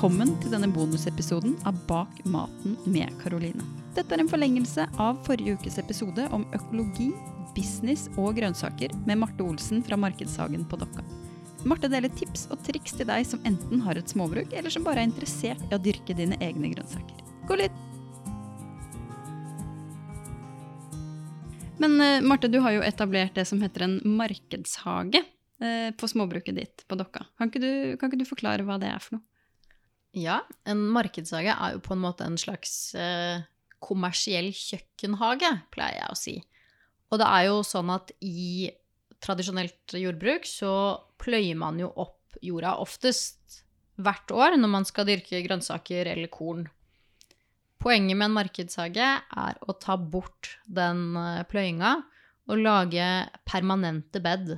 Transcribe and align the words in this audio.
Velkommen 0.00 0.30
til 0.40 0.48
denne 0.48 0.70
bonusepisoden 0.72 1.58
av 1.68 1.76
Bak 1.84 2.22
maten 2.32 2.78
med 2.88 3.10
Karoline. 3.20 3.60
Dette 3.92 4.16
er 4.16 4.22
en 4.22 4.30
forlengelse 4.32 4.86
av 4.96 5.18
forrige 5.26 5.58
ukes 5.60 5.76
episode 5.82 6.24
om 6.32 6.46
økologi, 6.56 7.10
business 7.52 8.06
og 8.14 8.38
grønnsaker 8.38 8.94
med 9.04 9.20
Marte 9.20 9.44
Olsen 9.44 9.82
fra 9.84 9.98
Markedshagen 10.00 10.64
på 10.70 10.78
Dokka. 10.80 11.04
Marte 11.68 11.92
deler 11.92 12.08
tips 12.16 12.46
og 12.48 12.64
triks 12.64 12.96
til 12.96 13.10
deg 13.12 13.28
som 13.28 13.44
enten 13.44 13.84
har 13.84 14.00
et 14.00 14.08
småbruk, 14.08 14.56
eller 14.56 14.72
som 14.72 14.88
bare 14.88 15.04
er 15.04 15.10
interessert 15.10 15.60
i 15.68 15.76
å 15.76 15.82
dyrke 15.84 16.16
dine 16.16 16.40
egne 16.40 16.72
grønnsaker. 16.72 17.20
God 17.44 17.60
litt! 17.60 17.80
Men 21.76 22.00
eh, 22.00 22.22
Marte, 22.24 22.48
du 22.48 22.62
har 22.64 22.78
jo 22.78 22.86
etablert 22.88 23.36
det 23.36 23.44
som 23.52 23.60
heter 23.60 23.84
en 23.84 24.00
markedshage 24.16 25.26
eh, 25.60 25.92
på 25.92 26.08
småbruket 26.08 26.56
ditt 26.56 26.88
på 26.88 26.96
Dokka. 26.96 27.28
Kan 27.36 27.52
ikke, 27.52 27.60
du, 27.60 28.00
kan 28.00 28.08
ikke 28.08 28.24
du 28.24 28.30
forklare 28.32 28.64
hva 28.64 28.80
det 28.80 28.94
er 28.94 29.04
for 29.04 29.20
noe? 29.20 29.26
Ja, 30.16 30.40
en 30.66 30.82
markedshage 30.90 31.52
er 31.54 31.76
jo 31.76 31.82
på 31.84 31.94
en 31.94 32.02
måte 32.02 32.26
en 32.26 32.38
slags 32.40 32.94
eh, 32.98 33.42
kommersiell 33.82 34.50
kjøkkenhage, 34.54 35.52
pleier 35.70 36.00
jeg 36.00 36.10
å 36.10 36.18
si. 36.18 36.36
Og 37.10 37.20
det 37.22 37.28
er 37.30 37.46
jo 37.48 37.60
sånn 37.66 37.92
at 37.94 38.10
i 38.22 38.70
tradisjonelt 39.22 39.94
jordbruk 39.98 40.46
så 40.48 40.72
pløyer 41.20 41.58
man 41.58 41.78
jo 41.80 41.90
opp 42.00 42.38
jorda 42.42 42.76
oftest 42.80 43.60
hvert 44.00 44.32
år 44.32 44.56
når 44.56 44.72
man 44.72 44.86
skal 44.88 45.08
dyrke 45.08 45.42
grønnsaker 45.44 46.08
eller 46.12 46.30
korn. 46.32 46.66
Poenget 47.80 48.18
med 48.18 48.28
en 48.28 48.36
markedshage 48.36 49.10
er 49.18 49.60
å 49.64 49.76
ta 49.80 49.96
bort 49.96 50.56
den 50.66 51.14
eh, 51.16 51.44
pløyinga 51.48 51.94
og 52.50 52.60
lage 52.60 53.06
permanente 53.48 54.20
bed. 54.22 54.56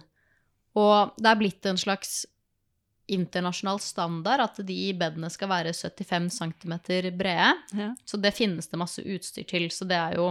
Og 0.78 1.12
det 1.20 1.28
er 1.28 1.38
blitt 1.38 1.68
en 1.68 1.78
slags 1.78 2.22
internasjonal 3.10 3.80
standard 3.82 4.40
at 4.44 4.60
de 4.66 4.76
bedene 4.98 5.28
skal 5.32 5.50
være 5.50 5.72
75 5.74 6.28
cm 6.38 6.74
brede. 7.18 7.48
Ja. 7.76 7.88
Så 8.06 8.16
det 8.22 8.34
finnes 8.36 8.68
det 8.70 8.78
masse 8.80 9.02
utstyr 9.02 9.44
til, 9.50 9.66
så 9.74 9.84
det 9.88 9.98
er 9.98 10.14
jo, 10.20 10.28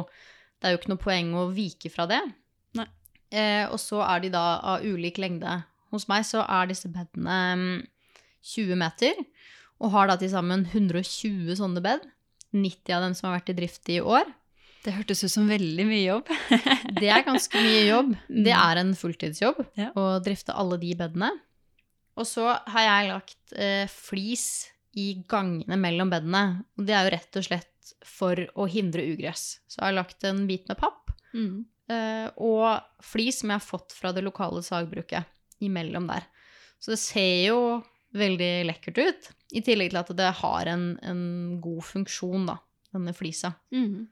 det 0.62 0.68
er 0.70 0.76
jo 0.76 0.80
ikke 0.82 0.94
noe 0.94 1.04
poeng 1.04 1.34
å 1.36 1.50
vike 1.56 1.92
fra 1.94 2.08
det. 2.10 2.22
Eh, 3.32 3.64
og 3.72 3.78
så 3.80 4.02
er 4.04 4.26
de 4.26 4.30
da 4.34 4.42
av 4.74 4.82
ulik 4.84 5.16
lengde. 5.24 5.62
Hos 5.94 6.04
meg 6.12 6.26
så 6.28 6.42
er 6.44 6.68
disse 6.68 6.90
bedene 6.92 7.38
mm, 7.56 7.78
20 8.44 8.76
meter, 8.76 9.22
og 9.80 9.94
har 9.94 10.10
da 10.12 10.18
til 10.20 10.32
sammen 10.34 10.66
120 10.68 11.56
sånne 11.56 11.80
bed. 11.86 12.04
90 12.52 12.92
av 12.98 13.06
dem 13.06 13.14
som 13.16 13.30
har 13.30 13.38
vært 13.40 13.54
i 13.54 13.56
drift 13.62 13.88
i 13.94 14.02
år. 14.04 14.28
Det 14.84 14.92
hørtes 14.98 15.22
ut 15.24 15.32
som 15.32 15.48
veldig 15.48 15.86
mye 15.88 16.02
jobb. 16.04 16.28
Det 17.00 17.08
er 17.14 17.24
ganske 17.24 17.56
mye 17.64 17.86
jobb. 17.88 18.12
Det 18.50 18.52
er 18.58 18.82
en 18.82 18.92
fulltidsjobb 19.00 19.64
Ja. 19.80 19.92
å 19.96 20.20
drifte 20.26 20.52
alle 20.58 20.80
de 20.82 20.92
bedene. 21.00 21.32
Og 22.20 22.28
så 22.28 22.46
har 22.68 22.84
jeg 22.86 23.10
lagt 23.12 23.54
eh, 23.56 23.86
flis 23.92 24.46
i 25.00 25.14
gangene 25.32 25.78
mellom 25.80 26.10
bedene. 26.12 26.42
Og 26.78 26.86
det 26.88 26.96
er 26.98 27.06
jo 27.08 27.14
rett 27.16 27.38
og 27.40 27.46
slett 27.48 27.94
for 28.06 28.42
å 28.60 28.66
hindre 28.70 29.06
ugress. 29.14 29.60
Så 29.70 29.80
jeg 29.80 29.88
har 29.88 29.98
lagt 30.02 30.24
en 30.28 30.46
bit 30.50 30.68
med 30.72 30.78
papp 30.82 30.98
Mm. 31.34 31.64
eh, 31.88 32.28
og 32.44 32.82
flis 33.08 33.38
som 33.40 33.50
jeg 33.54 33.56
har 33.62 33.64
fått 33.64 33.94
fra 33.96 34.12
det 34.12 34.24
lokale 34.26 34.60
sagbruket 34.64 35.24
imellom 35.64 36.10
der. 36.10 36.26
Så 36.82 36.92
det 36.92 37.00
ser 37.00 37.46
jo 37.48 37.60
veldig 38.12 38.66
lekkert 38.68 38.98
ut. 39.00 39.30
I 39.56 39.62
tillegg 39.64 39.94
til 39.94 40.00
at 40.02 40.12
det 40.18 40.32
har 40.42 40.68
en, 40.74 40.84
en 41.02 41.22
god 41.64 41.80
funksjon, 41.88 42.50
da, 42.52 42.58
denne 42.92 43.14
flisa. 43.16 43.54
Mhm. 43.72 44.10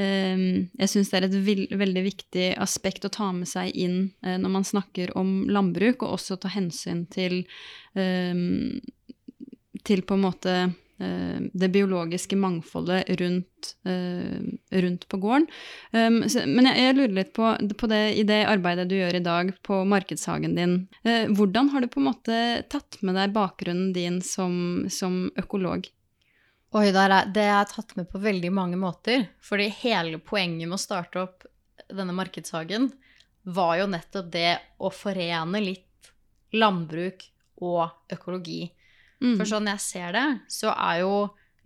Ehm, 0.00 0.70
jeg 0.78 0.92
syns 0.92 1.10
det 1.10 1.18
er 1.18 1.28
et 1.28 1.78
veldig 1.80 2.04
viktig 2.06 2.46
aspekt 2.62 3.06
å 3.06 3.12
ta 3.12 3.30
med 3.36 3.50
seg 3.50 3.72
inn 3.74 4.12
eh, 4.24 4.38
når 4.40 4.56
man 4.58 4.66
snakker 4.66 5.12
om 5.18 5.48
landbruk, 5.50 6.04
og 6.04 6.16
også 6.18 6.38
ta 6.40 6.52
hensyn 6.54 7.04
til 7.12 7.42
ehm, 7.98 8.78
til 9.84 10.02
på 10.04 10.16
en 10.16 10.22
måte 10.22 10.54
eh, 11.00 11.36
det 11.40 11.70
biologiske 11.72 12.36
mangfoldet 12.36 13.08
rundt, 13.20 13.70
eh, 13.88 14.40
rundt 14.84 15.06
på 15.08 15.20
gården. 15.22 15.46
Um, 15.96 16.18
men 16.52 16.68
jeg, 16.68 16.96
lurer 16.98 17.14
litt 17.16 17.32
på, 17.36 17.54
på 17.80 17.88
det 17.90 18.02
i 18.20 18.26
det 18.28 18.42
arbeidet 18.48 18.90
du 18.90 18.98
gjør 18.98 19.16
i 19.16 19.24
dag 19.24 19.54
på 19.66 19.80
markedshagen 19.88 20.58
din. 20.58 20.76
Hvordan 21.32 21.72
har 21.72 21.80
du 21.80 21.88
på 21.88 22.02
en 22.02 22.10
måte 22.10 22.42
tatt 22.72 23.00
med 23.00 23.16
deg 23.16 23.32
bakgrunnen 23.36 23.94
din 23.96 24.20
som, 24.24 24.84
som 24.92 25.24
økolog? 25.40 25.88
Oi, 26.70 26.92
der 26.94 27.10
er, 27.10 27.30
det 27.34 27.46
er 27.50 27.66
tatt 27.66 27.96
med 27.98 28.06
på 28.10 28.20
veldig 28.22 28.50
mange 28.54 28.78
måter. 28.78 29.26
Fordi 29.42 29.66
hele 29.80 30.20
poenget 30.22 30.68
med 30.68 30.78
å 30.78 30.82
starte 30.82 31.24
opp 31.24 31.46
denne 31.90 32.14
markedshagen 32.14 32.90
var 33.42 33.78
jo 33.80 33.88
nettopp 33.90 34.28
det 34.30 34.52
å 34.78 34.90
forene 34.94 35.62
litt 35.64 36.10
landbruk 36.54 37.24
og 37.66 38.12
økologi. 38.14 38.68
Mm. 39.20 39.34
For 39.34 39.48
sånn 39.48 39.68
jeg 39.72 39.82
ser 39.82 40.14
det, 40.14 40.26
så 40.52 40.70
er 40.74 41.02
jo 41.02 41.14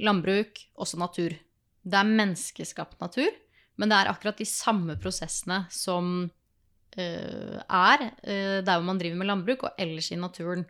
landbruk 0.03 0.63
også 0.81 0.99
natur. 1.03 1.37
Det 1.85 1.99
er 2.01 2.09
menneskeskapt 2.09 3.03
natur, 3.05 3.29
men 3.77 3.91
det 3.91 3.99
er 3.99 4.11
akkurat 4.11 4.41
de 4.41 4.47
samme 4.49 4.97
prosessene 5.03 5.65
som 5.75 6.15
uh, 6.25 7.59
er 7.61 8.07
uh, 8.09 8.59
der 8.65 8.73
hvor 8.73 8.87
man 8.89 9.01
driver 9.03 9.21
med 9.21 9.31
landbruk, 9.31 9.67
og 9.69 9.85
ellers 9.85 10.11
i 10.15 10.19
naturen. 10.19 10.65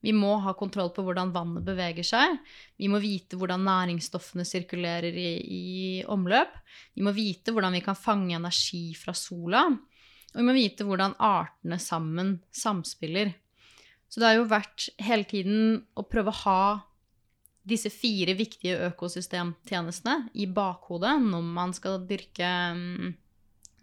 Vi 0.00 0.14
må 0.16 0.32
ha 0.40 0.54
kontroll 0.56 0.90
på 0.96 1.04
hvordan 1.04 1.32
vannet 1.34 1.64
beveger 1.66 2.06
seg. 2.06 2.38
Vi 2.80 2.88
må 2.88 3.00
vite 3.02 3.36
hvordan 3.36 3.66
næringsstoffene 3.66 4.46
sirkulerer 4.48 5.12
i, 5.12 5.30
i 5.44 5.64
omløp. 6.08 6.54
Vi 6.96 7.04
må 7.04 7.12
vite 7.16 7.52
hvordan 7.52 7.76
vi 7.76 7.84
kan 7.84 7.98
fange 7.98 8.36
energi 8.38 8.94
fra 8.96 9.12
sola. 9.16 9.66
Og 10.30 10.38
vi 10.38 10.46
må 10.46 10.56
vite 10.56 10.86
hvordan 10.88 11.18
artene 11.20 11.80
sammen 11.82 12.38
samspiller. 12.54 13.34
Så 14.10 14.22
det 14.22 14.30
har 14.30 14.38
jo 14.40 14.50
vært 14.50 14.88
hele 15.02 15.26
tiden 15.28 15.82
å 15.98 16.06
prøve 16.08 16.32
å 16.32 16.40
ha 16.44 16.62
disse 17.70 17.90
fire 17.92 18.34
viktige 18.38 18.78
økosystemtjenestene 18.88 20.30
i 20.40 20.46
bakhodet 20.50 21.12
når 21.22 21.42
man 21.44 21.74
skal 21.76 22.00
dyrke, 22.08 22.48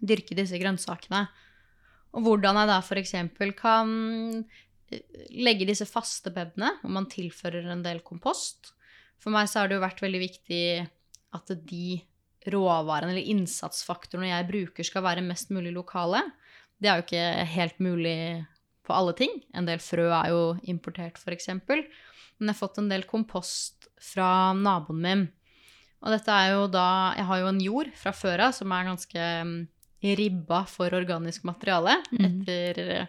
dyrke 0.02 0.36
disse 0.36 0.58
grønnsakene. 0.60 1.28
Og 2.16 2.24
hvordan 2.24 2.58
jeg 2.58 2.70
da 2.70 2.78
f.eks. 2.82 3.14
kan 3.56 3.92
eh, 4.92 5.24
legge 5.36 5.68
disse 5.68 5.86
faste 5.88 6.32
bedene, 6.34 6.74
og 6.84 6.92
man 6.94 7.08
tilfører 7.10 7.70
en 7.72 7.84
del 7.84 8.02
kompost. 8.06 8.72
For 9.18 9.34
meg 9.34 9.50
så 9.50 9.62
har 9.62 9.70
det 9.70 9.78
jo 9.78 9.86
vært 9.86 10.04
veldig 10.04 10.22
viktig 10.22 10.62
at 11.36 11.52
de 11.68 11.98
råvarene 12.48 13.12
eller 13.12 13.30
innsatsfaktorene 13.32 14.30
jeg 14.30 14.48
bruker, 14.48 14.86
skal 14.86 15.04
være 15.04 15.24
mest 15.26 15.50
mulig 15.54 15.72
lokale. 15.74 16.22
Det 16.78 16.88
er 16.88 17.00
jo 17.00 17.06
ikke 17.06 17.24
helt 17.56 17.80
mulig 17.82 18.18
på 18.86 18.94
alle 18.96 19.14
ting. 19.18 19.32
En 19.56 19.66
del 19.68 19.82
frø 19.82 20.06
er 20.08 20.30
jo 20.32 20.44
importert, 20.70 21.18
f.eks. 21.20 21.50
Men 21.58 22.46
jeg 22.46 22.54
har 22.54 22.60
fått 22.60 22.78
en 22.80 22.90
del 22.90 23.04
kompost 23.08 23.88
fra 24.00 24.54
naboen 24.56 25.02
min. 25.02 25.26
Og 25.98 26.14
dette 26.14 26.30
er 26.30 26.52
jo 26.54 26.68
da 26.70 27.12
Jeg 27.18 27.26
har 27.26 27.40
jo 27.40 27.48
en 27.50 27.58
jord 27.58 27.88
fra 27.98 28.12
før 28.14 28.44
av 28.46 28.52
som 28.54 28.70
er 28.70 28.86
ganske 28.86 29.24
mm, 29.48 29.56
ribba 30.20 30.62
for 30.70 30.94
organisk 30.94 31.46
materiale. 31.48 31.98
Mhm. 32.14 32.28
Etter 32.28 33.08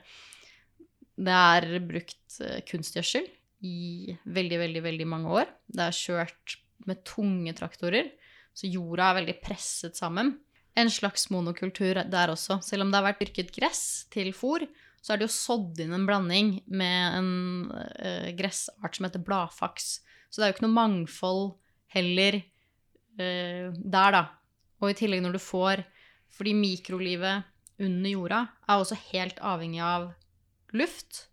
Det 1.19 1.35
er 1.35 1.79
brukt 1.83 2.39
eh, 2.45 2.61
kunstgjødsel 2.67 3.27
i 3.67 4.15
veldig, 4.23 4.59
veldig, 4.61 4.83
veldig 4.85 5.07
mange 5.09 5.31
år. 5.41 5.49
Det 5.67 5.83
er 5.83 5.97
kjørt 5.97 6.59
med 6.87 7.01
tunge 7.07 7.53
traktorer, 7.57 8.13
så 8.55 8.69
jorda 8.69 9.09
er 9.09 9.19
veldig 9.19 9.35
presset 9.43 9.99
sammen. 9.99 10.37
En 10.79 10.91
slags 10.91 11.27
monokultur 11.33 11.99
der 12.07 12.31
også. 12.31 12.61
Selv 12.63 12.85
om 12.85 12.91
det 12.91 12.99
har 12.99 13.09
vært 13.09 13.23
dyrket 13.23 13.51
gress 13.55 13.83
til 14.13 14.31
fôr, 14.35 14.63
så 15.03 15.13
er 15.13 15.19
det 15.19 15.27
jo 15.27 15.35
sådd 15.35 15.79
inn 15.83 15.95
en 15.95 16.07
blanding 16.07 16.53
med 16.67 17.17
en 17.19 17.31
uh, 17.71 18.29
gressart 18.35 18.95
som 18.97 19.07
heter 19.07 19.23
bladfaks. 19.23 19.99
Så 20.29 20.39
det 20.39 20.45
er 20.45 20.51
jo 20.51 20.57
ikke 20.57 20.67
noe 20.67 20.75
mangfold 20.75 21.43
heller 21.95 22.39
uh, 22.39 23.71
der, 23.75 24.15
da. 24.15 24.23
Og 24.79 24.91
i 24.91 24.97
tillegg 24.99 25.23
når 25.25 25.35
du 25.35 25.41
får 25.43 25.81
Fordi 26.31 26.53
mikrolivet 26.55 27.47
under 27.83 28.11
jorda 28.11 28.37
er 28.63 28.79
også 28.79 28.95
helt 29.09 29.39
avhengig 29.43 29.81
av 29.83 30.11
luft. 30.77 31.25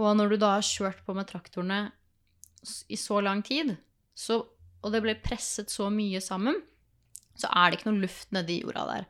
Og 0.00 0.16
når 0.16 0.32
du 0.32 0.40
da 0.40 0.56
har 0.56 0.66
kjørt 0.66 1.02
på 1.06 1.14
med 1.16 1.28
traktorene 1.28 1.84
i 2.88 2.98
så 3.00 3.20
lang 3.24 3.42
tid, 3.44 3.74
så, 4.14 4.40
og 4.82 4.94
det 4.94 5.02
ble 5.04 5.16
presset 5.22 5.72
så 5.72 5.88
mye 5.92 6.20
sammen, 6.22 6.58
så 7.38 7.48
er 7.48 7.70
det 7.70 7.80
ikke 7.80 7.90
noe 7.90 8.04
luft 8.04 8.32
nedi 8.34 8.60
jorda 8.62 8.86
der. 8.90 9.06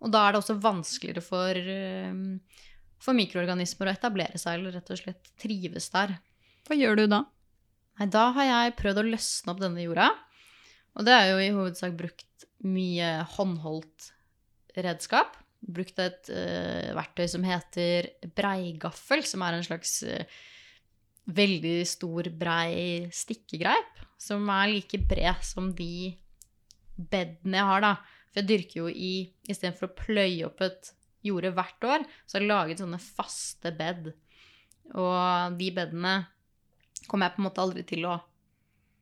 Og 0.00 0.12
da 0.12 0.24
er 0.24 0.32
det 0.32 0.40
også 0.40 0.56
vanskeligere 0.62 1.22
for, 1.24 1.56
eh, 1.56 2.62
for 3.00 3.16
mikroorganismer 3.16 3.90
å 3.90 3.94
etablere 3.94 4.40
seg 4.40 4.58
eller 4.58 4.78
rett 4.78 4.92
og 4.92 5.00
slett 5.00 5.30
trives 5.40 5.90
der. 5.92 6.16
Hva 6.68 6.78
gjør 6.78 7.02
du 7.02 7.04
da? 7.10 7.24
Nei, 8.00 8.08
da 8.08 8.30
har 8.36 8.48
jeg 8.48 8.78
prøvd 8.78 9.02
å 9.02 9.08
løsne 9.10 9.52
opp 9.52 9.60
denne 9.60 9.84
jorda. 9.84 10.08
Og 10.98 11.06
det 11.06 11.14
er 11.14 11.28
jo 11.30 11.40
i 11.42 11.52
hovedsak 11.54 11.94
brukt 11.98 12.46
mye 12.64 13.10
håndholdt 13.36 14.10
redskap. 14.80 15.36
Brukt 15.60 15.98
et 16.00 16.30
uh, 16.32 16.92
verktøy 16.96 17.26
som 17.28 17.44
heter 17.44 18.08
breigaffel, 18.36 19.24
som 19.28 19.44
er 19.44 19.58
en 19.58 19.66
slags 19.66 19.98
uh, 20.08 20.38
veldig 21.30 21.76
stor, 21.88 22.30
brei 22.32 23.10
stikkegreip. 23.14 24.00
Som 24.20 24.48
er 24.52 24.72
like 24.74 25.00
bred 25.08 25.44
som 25.46 25.70
de 25.76 26.14
bedene 26.96 27.60
jeg 27.60 27.70
har, 27.72 27.84
da. 27.84 27.92
For 28.30 28.42
jeg 28.42 28.50
dyrker 28.50 28.82
jo 28.82 28.88
i 28.90 29.12
Istedenfor 29.50 29.90
å 29.90 29.96
pløye 29.98 30.48
opp 30.48 30.60
et 30.64 30.92
jorde 31.26 31.52
hvert 31.56 31.86
år, 31.86 32.04
så 32.24 32.36
har 32.36 32.44
jeg 32.44 32.50
laget 32.50 32.82
sånne 32.82 33.00
faste 33.02 33.72
bed. 33.76 34.12
Og 34.96 35.56
de 35.58 35.70
bedene 35.76 36.14
kommer 37.08 37.28
jeg 37.28 37.36
på 37.36 37.42
en 37.42 37.48
måte 37.48 37.64
aldri 37.64 37.84
til 37.88 38.06
å 38.08 38.18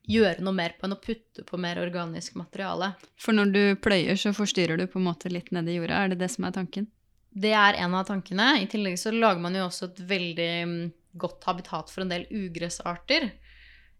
gjøre 0.08 0.44
noe 0.44 0.56
mer 0.56 0.74
på 0.78 0.86
enn 0.88 0.96
å 0.96 1.00
putte 1.02 1.44
på 1.46 1.60
mer 1.60 1.80
organisk 1.82 2.38
materiale. 2.40 2.92
For 3.20 3.36
når 3.36 3.52
du 3.54 3.62
pløyer, 3.84 4.16
så 4.16 4.32
forstyrrer 4.36 4.80
du 4.80 4.86
på 4.88 5.00
en 5.00 5.08
måte 5.10 5.32
litt 5.32 5.52
nedi 5.54 5.76
jorda. 5.76 6.00
Er 6.00 6.14
det 6.14 6.22
det 6.22 6.30
som 6.32 6.48
er 6.48 6.56
tanken? 6.56 6.88
Det 7.28 7.52
er 7.52 7.78
en 7.82 7.94
av 7.94 8.08
tankene. 8.08 8.54
I 8.62 8.66
tillegg 8.70 8.96
så 8.98 9.12
lager 9.14 9.42
man 9.44 9.54
jo 9.54 9.66
også 9.68 9.90
et 9.90 10.02
veldig 10.08 10.50
mm, 10.72 10.80
godt 11.20 11.46
habitat 11.50 11.92
for 11.92 12.02
en 12.04 12.12
del 12.12 12.26
ugressarter. 12.32 13.30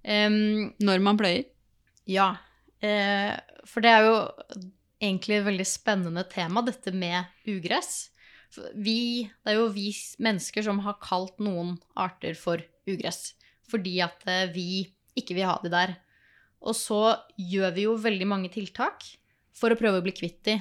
Um, 0.02 0.72
Når 0.80 1.02
man 1.04 1.20
pløyer? 1.20 1.48
ja, 2.08 2.36
Uh, 2.78 3.34
for 3.66 3.82
det 3.82 3.90
er 3.90 4.04
jo 4.06 4.18
egentlig 5.02 5.38
et 5.38 5.46
veldig 5.48 5.66
spennende 5.66 6.24
tema, 6.30 6.62
dette 6.66 6.92
med 6.94 7.26
ugress. 7.50 8.10
Vi, 8.74 9.28
det 9.44 9.52
er 9.52 9.58
jo 9.58 9.68
vi 9.74 9.90
mennesker 10.24 10.64
som 10.64 10.80
har 10.86 10.98
kalt 11.02 11.42
noen 11.42 11.76
arter 11.98 12.38
for 12.38 12.62
ugress, 12.88 13.34
fordi 13.68 13.98
at 14.00 14.22
eh, 14.30 14.46
vi 14.54 14.68
ikke 15.20 15.36
vil 15.36 15.48
ha 15.48 15.58
de 15.62 15.72
der. 15.72 15.94
Og 16.64 16.74
så 16.74 17.16
gjør 17.38 17.74
vi 17.76 17.86
jo 17.86 17.98
veldig 18.00 18.26
mange 18.28 18.50
tiltak 18.54 19.04
for 19.54 19.72
å 19.72 19.78
prøve 19.78 20.00
å 20.00 20.04
bli 20.04 20.14
kvitt 20.16 20.40
de. 20.48 20.56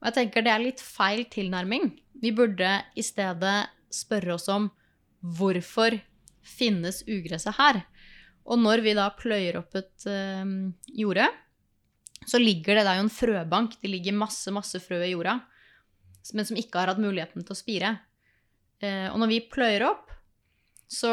Og 0.00 0.10
jeg 0.10 0.16
tenker 0.18 0.44
det 0.44 0.52
er 0.52 0.64
litt 0.64 0.82
feil 0.82 1.24
tilnærming. 1.32 1.92
Vi 2.22 2.32
burde 2.34 2.80
i 2.94 3.04
stedet 3.04 3.56
spørre 3.94 4.34
oss 4.36 4.48
om 4.52 4.68
hvorfor 5.24 5.96
finnes 6.44 7.02
ugresset 7.08 7.56
her? 7.56 7.80
Og 8.44 8.60
når 8.60 8.82
vi 8.84 8.92
da 8.96 9.08
pløyer 9.16 9.56
opp 9.62 9.76
et 9.78 10.06
øh, 10.10 10.44
jorde, 10.92 11.30
så 12.28 12.40
ligger 12.40 12.78
det 12.78 12.84
der 12.86 12.98
jo 12.98 13.06
en 13.06 13.12
frøbank. 13.12 13.78
Det 13.80 13.90
ligger 13.90 14.16
masse, 14.16 14.52
masse 14.52 14.80
frø 14.82 15.00
i 15.04 15.12
jorda, 15.12 15.38
men 16.36 16.48
som 16.48 16.58
ikke 16.60 16.80
har 16.80 16.92
hatt 16.92 17.02
muligheten 17.02 17.44
til 17.44 17.56
å 17.56 17.58
spire. 17.58 17.94
Eh, 18.84 19.08
og 19.10 19.18
når 19.20 19.32
vi 19.32 19.40
pløyer 19.52 19.86
opp, 19.88 20.12
så 20.90 21.10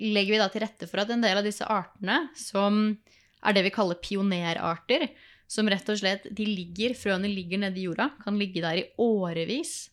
legger 0.00 0.34
vi 0.36 0.40
da 0.40 0.48
til 0.52 0.62
rette 0.64 0.86
for 0.90 1.02
at 1.02 1.10
en 1.10 1.22
del 1.24 1.38
av 1.40 1.46
disse 1.46 1.66
artene, 1.66 2.28
som 2.38 2.96
er 3.46 3.54
det 3.56 3.64
vi 3.66 3.72
kaller 3.74 3.98
pionerarter, 4.02 5.08
som 5.48 5.68
rett 5.70 5.86
og 5.88 5.96
slett 6.00 6.26
de 6.36 6.44
ligger, 6.44 6.92
frøene 6.98 7.30
ligger 7.30 7.62
nedi 7.62 7.86
jorda, 7.86 8.10
kan 8.24 8.36
ligge 8.38 8.60
der 8.64 8.82
i 8.82 8.88
årevis 9.00 9.88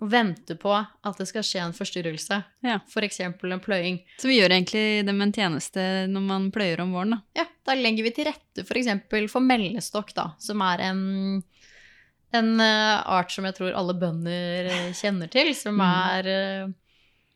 og 0.00 0.08
vente 0.14 0.54
på 0.56 0.70
at 0.72 1.18
det 1.20 1.26
skal 1.28 1.44
skje 1.44 1.60
en 1.60 1.74
forstyrrelse. 1.76 2.38
Ja. 2.64 2.78
F.eks. 2.88 3.18
en 3.20 3.34
pløying. 3.60 3.98
Så 4.18 4.30
vi 4.30 4.38
gjør 4.38 4.54
egentlig 4.54 5.04
dem 5.04 5.20
en 5.20 5.32
tjeneste 5.36 5.82
når 6.08 6.24
man 6.24 6.46
pløyer 6.54 6.80
om 6.80 6.94
våren, 6.96 7.12
da. 7.18 7.18
Ja, 7.42 7.44
da 7.68 7.76
legger 7.76 8.06
vi 8.08 8.12
til 8.16 8.30
rette 8.30 8.64
f.eks. 8.64 8.88
For, 9.12 9.26
for 9.28 9.44
mellestokk, 9.44 10.14
da, 10.16 10.30
som 10.40 10.64
er 10.64 10.86
en, 10.88 11.02
en 12.32 12.50
eh, 12.64 12.96
art 13.12 13.34
som 13.34 13.44
jeg 13.44 13.58
tror 13.58 13.76
alle 13.76 13.96
bønder 14.00 14.70
eh, 14.72 14.88
kjenner 14.96 15.28
til, 15.32 15.52
som 15.58 15.76
Mm. 15.76 15.84
er 15.90 16.30
eh, 16.32 16.72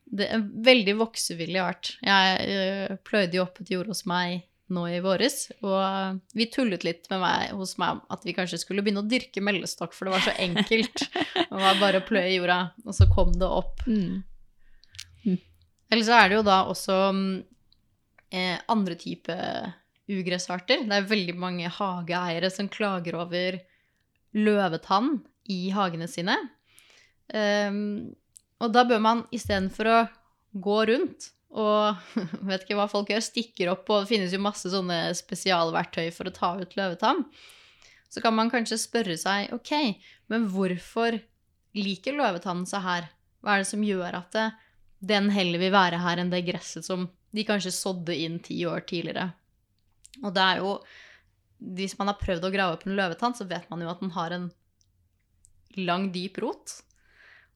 det 0.04 0.26
er 0.28 0.38
en 0.38 0.48
veldig 0.64 0.96
voksevillig 1.00 1.60
art. 1.62 1.94
Jeg 2.04 2.50
eh, 2.50 2.98
pløyde 3.06 3.38
jo 3.38 3.46
opp 3.46 3.62
et 3.62 3.72
jord 3.72 3.88
hos 3.90 4.04
meg 4.10 4.44
nå 4.74 4.84
i 4.88 5.00
våres, 5.04 5.50
og 5.60 6.20
vi 6.32 6.46
tullet 6.52 6.86
litt 6.86 7.08
med 7.12 7.20
meg 7.20 7.50
hos 7.56 7.74
meg 7.80 8.00
at 8.12 8.22
vi 8.24 8.32
kanskje 8.36 8.62
skulle 8.62 8.84
begynne 8.84 9.02
å 9.04 9.08
dyrke 9.08 9.42
mellestokk, 9.44 9.92
for 9.92 10.08
det 10.08 10.14
var 10.14 10.24
så 10.24 10.36
enkelt. 10.40 11.04
Det 11.54 11.60
var 11.60 11.76
bare 11.78 12.00
å 12.00 12.06
pløye 12.06 12.32
jorda, 12.32 12.56
og 12.82 12.96
så 12.96 13.06
kom 13.12 13.30
det 13.38 13.46
opp. 13.46 13.84
Mm. 13.86 14.24
Eller 15.92 16.02
så 16.02 16.16
er 16.18 16.30
det 16.30 16.38
jo 16.40 16.46
da 16.46 16.56
også 16.66 16.96
mm, 17.14 17.28
eh, 18.34 18.56
andre 18.72 18.96
type 18.98 19.36
ugressarter. 20.10 20.82
Det 20.88 20.98
er 20.98 21.06
veldig 21.12 21.36
mange 21.38 21.70
hageeiere 21.70 22.50
som 22.50 22.70
klager 22.72 23.20
over 23.20 23.60
løvetann 24.34 25.20
i 25.54 25.68
hagene 25.76 26.08
sine. 26.10 26.34
Ehm, 27.32 28.14
og 28.64 28.74
da 28.74 28.84
bør 28.88 29.02
man 29.04 29.24
istedenfor 29.34 29.90
å 29.90 29.98
gå 30.64 30.78
rundt 30.90 31.30
og 31.54 32.00
vet 32.48 32.64
ikke 32.64 32.78
hva 32.78 32.88
folk 32.90 33.12
gjør, 33.12 33.22
stikker 33.22 33.70
opp, 33.72 33.86
og 33.90 34.02
det 34.02 34.10
finnes 34.10 34.34
jo 34.34 34.42
masse 34.42 34.70
sånne 34.72 35.12
spesialverktøy 35.14 36.08
for 36.14 36.28
å 36.28 36.34
ta 36.34 36.54
ut 36.58 36.74
løvetann, 36.78 37.22
så 38.10 38.22
kan 38.22 38.34
man 38.34 38.50
kanskje 38.50 38.80
spørre 38.82 39.16
seg 39.18 39.54
ok, 39.54 39.72
men 40.30 40.48
hvorfor 40.50 41.18
liker 41.74 42.16
løvetannen 42.18 42.66
seg 42.70 42.82
her? 42.84 43.08
Hva 43.42 43.56
er 43.56 43.64
det 43.64 43.70
som 43.70 43.82
gjør 43.86 44.18
at 44.18 44.34
det, 44.34 44.48
den 45.04 45.30
heller 45.34 45.60
vil 45.60 45.74
være 45.74 46.00
her 46.02 46.20
enn 46.22 46.30
det 46.32 46.44
gresset 46.46 46.86
som 46.86 47.08
de 47.34 47.44
kanskje 47.46 47.74
sådde 47.74 48.14
inn 48.24 48.38
ti 48.42 48.56
år 48.68 48.84
tidligere. 48.88 49.28
Og 50.22 50.30
det 50.34 50.44
er 50.44 50.62
jo 50.62 50.78
Hvis 51.64 51.94
man 51.96 52.10
har 52.10 52.18
prøvd 52.20 52.44
å 52.44 52.50
grave 52.52 52.74
opp 52.76 52.82
en 52.84 52.96
løvetann, 52.98 53.32
så 53.32 53.46
vet 53.48 53.70
man 53.70 53.80
jo 53.80 53.88
at 53.88 54.00
den 54.02 54.10
har 54.12 54.32
en 54.34 54.50
lang, 55.80 56.10
dyp 56.12 56.36
rot. 56.42 56.74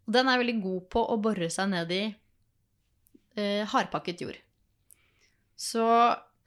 Og 0.08 0.14
den 0.16 0.30
er 0.30 0.40
veldig 0.40 0.56
god 0.64 0.84
på 0.94 1.04
å 1.04 1.18
bore 1.20 1.50
seg 1.52 1.68
ned 1.74 1.92
i 1.92 2.02
eh, 2.08 3.68
hardpakket 3.68 4.24
jord. 4.24 4.38
Så 5.58 5.84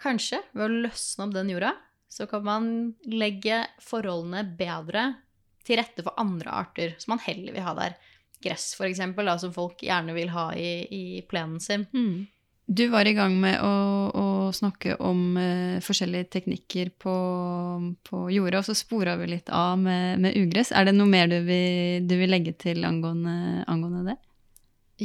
kanskje 0.02 0.42
ved 0.56 0.66
å 0.66 0.82
løsne 0.88 1.28
opp 1.28 1.36
den 1.36 1.52
jorda, 1.54 1.76
så 2.12 2.26
kan 2.28 2.44
man 2.44 2.72
legge 3.06 3.62
forholdene 3.86 4.42
bedre 4.58 5.12
til 5.62 5.78
rette 5.78 6.02
for 6.04 6.18
andre 6.20 6.56
arter 6.64 6.96
som 6.98 7.14
man 7.14 7.22
heller 7.24 7.54
vil 7.54 7.68
ha 7.68 7.76
der 7.78 8.00
gress, 8.42 8.74
eksempel, 8.82 9.30
som 9.40 9.54
folk 9.54 9.84
gjerne 9.86 10.16
vil 10.18 10.32
ha 10.34 10.48
i, 10.58 10.72
i 10.90 11.04
plenen 11.30 11.62
sin. 11.62 11.86
Mm. 11.94 12.26
Du 12.66 12.88
var 12.90 13.06
i 13.06 13.14
gang 13.14 13.36
med 13.38 13.62
å, 13.62 13.76
å 14.10 14.26
snakke 14.56 14.98
om 15.04 15.38
uh, 15.38 15.78
forskjellige 15.84 16.30
teknikker 16.38 16.92
på, 17.02 17.16
på 18.08 18.24
jorda, 18.34 18.62
og 18.62 18.68
så 18.70 18.76
spora 18.78 19.18
vi 19.20 19.30
litt 19.34 19.52
av 19.54 19.80
med, 19.82 20.20
med 20.24 20.38
ugress. 20.40 20.74
Er 20.76 20.90
det 20.90 20.96
noe 20.98 21.10
mer 21.10 21.32
du 21.32 21.40
vil, 21.48 22.04
du 22.08 22.18
vil 22.20 22.32
legge 22.32 22.56
til 22.60 22.86
angående, 22.88 23.64
angående 23.72 24.12
det? 24.12 24.20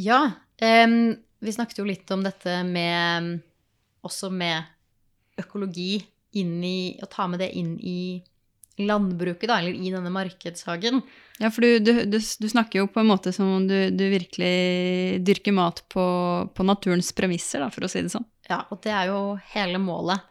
Ja, 0.06 0.24
Um, 0.62 1.16
vi 1.38 1.52
snakket 1.52 1.82
jo 1.82 1.84
litt 1.84 2.10
om 2.14 2.22
dette 2.24 2.62
med 2.64 3.34
Også 4.06 4.30
med 4.32 4.64
økologi 5.36 5.98
inn 6.40 6.62
i 6.64 6.96
Å 7.02 7.08
ta 7.12 7.26
med 7.28 7.42
det 7.44 7.50
inn 7.60 7.74
i 7.76 8.22
landbruket, 8.76 9.48
da, 9.48 9.54
eller 9.56 9.72
i 9.72 9.88
denne 9.88 10.10
markedshagen. 10.12 10.98
Ja, 11.40 11.48
for 11.48 11.64
du, 11.64 11.78
du, 11.80 12.02
du, 12.12 12.18
du 12.20 12.48
snakker 12.52 12.82
jo 12.82 12.88
på 12.92 13.00
en 13.00 13.08
måte 13.08 13.32
som 13.32 13.48
om 13.54 13.62
du, 13.64 13.88
du 13.88 14.02
virkelig 14.12 15.22
dyrker 15.24 15.54
mat 15.56 15.80
på, 15.88 16.04
på 16.52 16.66
naturens 16.68 17.08
premisser, 17.16 17.64
da, 17.64 17.70
for 17.72 17.86
å 17.86 17.88
si 17.88 18.02
det 18.04 18.12
sånn. 18.12 18.26
Ja, 18.46 18.60
og 18.70 18.78
det 18.84 18.92
er 18.94 19.10
jo 19.10 19.20
hele 19.54 19.78
målet. 19.82 20.28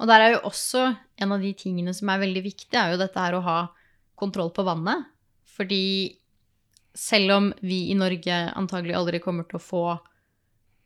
Og 0.00 0.08
der 0.08 0.24
er 0.24 0.34
jo 0.34 0.44
også 0.48 0.86
en 1.20 1.34
av 1.34 1.42
de 1.44 1.52
tingene 1.58 1.92
som 1.96 2.08
er 2.08 2.22
veldig 2.22 2.42
viktig, 2.46 2.72
er 2.76 2.94
jo 2.94 3.00
dette 3.02 3.20
her 3.20 3.36
å 3.36 3.44
ha 3.44 3.58
kontroll 4.20 4.52
på 4.56 4.64
vannet. 4.64 5.10
Fordi 5.44 5.84
selv 6.96 7.34
om 7.36 7.50
vi 7.60 7.90
i 7.92 7.98
Norge 7.98 8.38
antagelig 8.56 8.96
aldri 8.96 9.20
kommer 9.22 9.44
til 9.48 9.60
å 9.60 9.64
få 9.64 9.84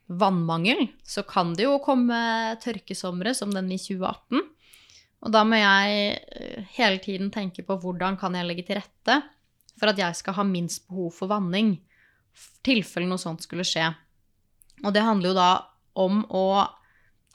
vannmangel, 0.07 0.88
så 1.07 1.23
kan 1.25 1.54
det 1.57 1.64
jo 1.64 1.78
komme 1.83 2.19
tørkesomre 2.62 3.33
som 3.37 3.54
den 3.54 3.71
i 3.73 3.78
2018. 3.81 4.43
Og 5.25 5.33
da 5.33 5.40
må 5.49 5.57
jeg 5.57 6.19
eh, 6.37 6.66
hele 6.76 7.00
tiden 7.00 7.31
tenke 7.33 7.64
på 7.64 7.78
hvordan 7.81 8.19
kan 8.21 8.35
jeg 8.37 8.45
legge 8.45 8.66
til 8.69 8.76
rette 8.83 9.23
for 9.81 9.90
at 9.90 9.99
jeg 9.99 10.19
skal 10.19 10.37
ha 10.37 10.45
minst 10.47 10.85
behov 10.90 11.14
for 11.16 11.31
vanning, 11.31 11.73
i 11.78 11.95
tilfelle 12.66 13.09
noe 13.09 13.21
sånt 13.21 13.45
skulle 13.47 13.66
skje. 13.66 13.87
Og 14.85 14.93
det 14.95 15.04
handler 15.07 15.31
jo 15.31 15.38
da 15.38 15.49
om 15.94 16.24
å 16.28 16.46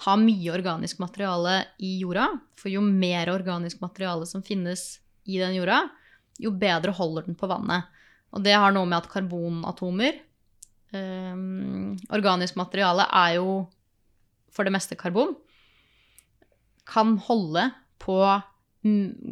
ha 0.05 0.15
mye 0.19 0.51
organisk 0.53 0.99
materiale 1.01 1.63
i 1.83 1.97
jorda. 2.03 2.29
For 2.59 2.71
jo 2.71 2.83
mer 2.83 3.31
organisk 3.33 3.81
materiale 3.83 4.27
som 4.29 4.43
finnes 4.45 4.99
i 5.27 5.39
den 5.41 5.57
jorda, 5.57 5.83
jo 6.39 6.53
bedre 6.55 6.93
holder 6.95 7.27
den 7.27 7.37
på 7.39 7.49
vannet. 7.51 7.87
Og 8.31 8.43
det 8.45 8.55
har 8.55 8.71
noe 8.75 8.87
med 8.87 8.99
at 9.01 9.09
karbonatomer 9.09 10.19
um, 10.93 11.95
Organisk 12.13 12.59
materiale 12.59 13.07
er 13.09 13.39
jo 13.39 13.63
for 14.53 14.65
det 14.65 14.73
meste 14.73 14.97
karbon. 14.99 15.35
Kan 16.89 17.17
holde 17.27 17.69
på 18.01 18.19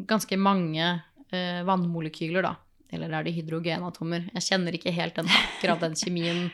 ganske 0.10 0.38
mange 0.38 0.90
uh, 0.98 1.62
vannmolekyler, 1.68 2.44
da. 2.44 2.56
Eller 2.94 3.14
er 3.14 3.26
det 3.26 3.36
hydrogenatomer? 3.36 4.30
Jeg 4.36 4.46
kjenner 4.50 4.76
ikke 4.76 4.94
helt 4.96 5.18
den, 5.18 5.30
akkurat 5.44 5.84
den 5.84 5.98
kjemien, 6.00 6.48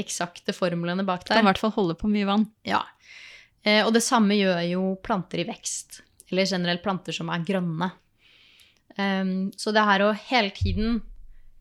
eksakte 0.00 0.54
formlene 0.56 1.04
bak 1.06 1.26
der. 1.26 1.36
Kan 1.36 1.46
i 1.46 1.50
hvert 1.50 1.60
fall 1.60 1.74
holde 1.76 1.96
på 1.98 2.10
mye 2.10 2.28
vann. 2.28 2.46
Ja. 2.66 2.82
Eh, 3.62 3.82
og 3.84 3.92
det 3.94 4.02
samme 4.04 4.36
gjør 4.38 4.62
jo 4.66 4.86
planter 5.04 5.42
i 5.42 5.46
vekst. 5.48 6.00
Eller 6.30 6.48
generelt 6.48 6.82
planter 6.84 7.14
som 7.14 7.30
er 7.32 7.44
grønne. 7.46 7.92
Um, 8.96 9.48
så 9.56 9.72
det 9.72 9.84
her 9.88 10.04
å 10.04 10.12
hele 10.28 10.52
tiden 10.52 10.98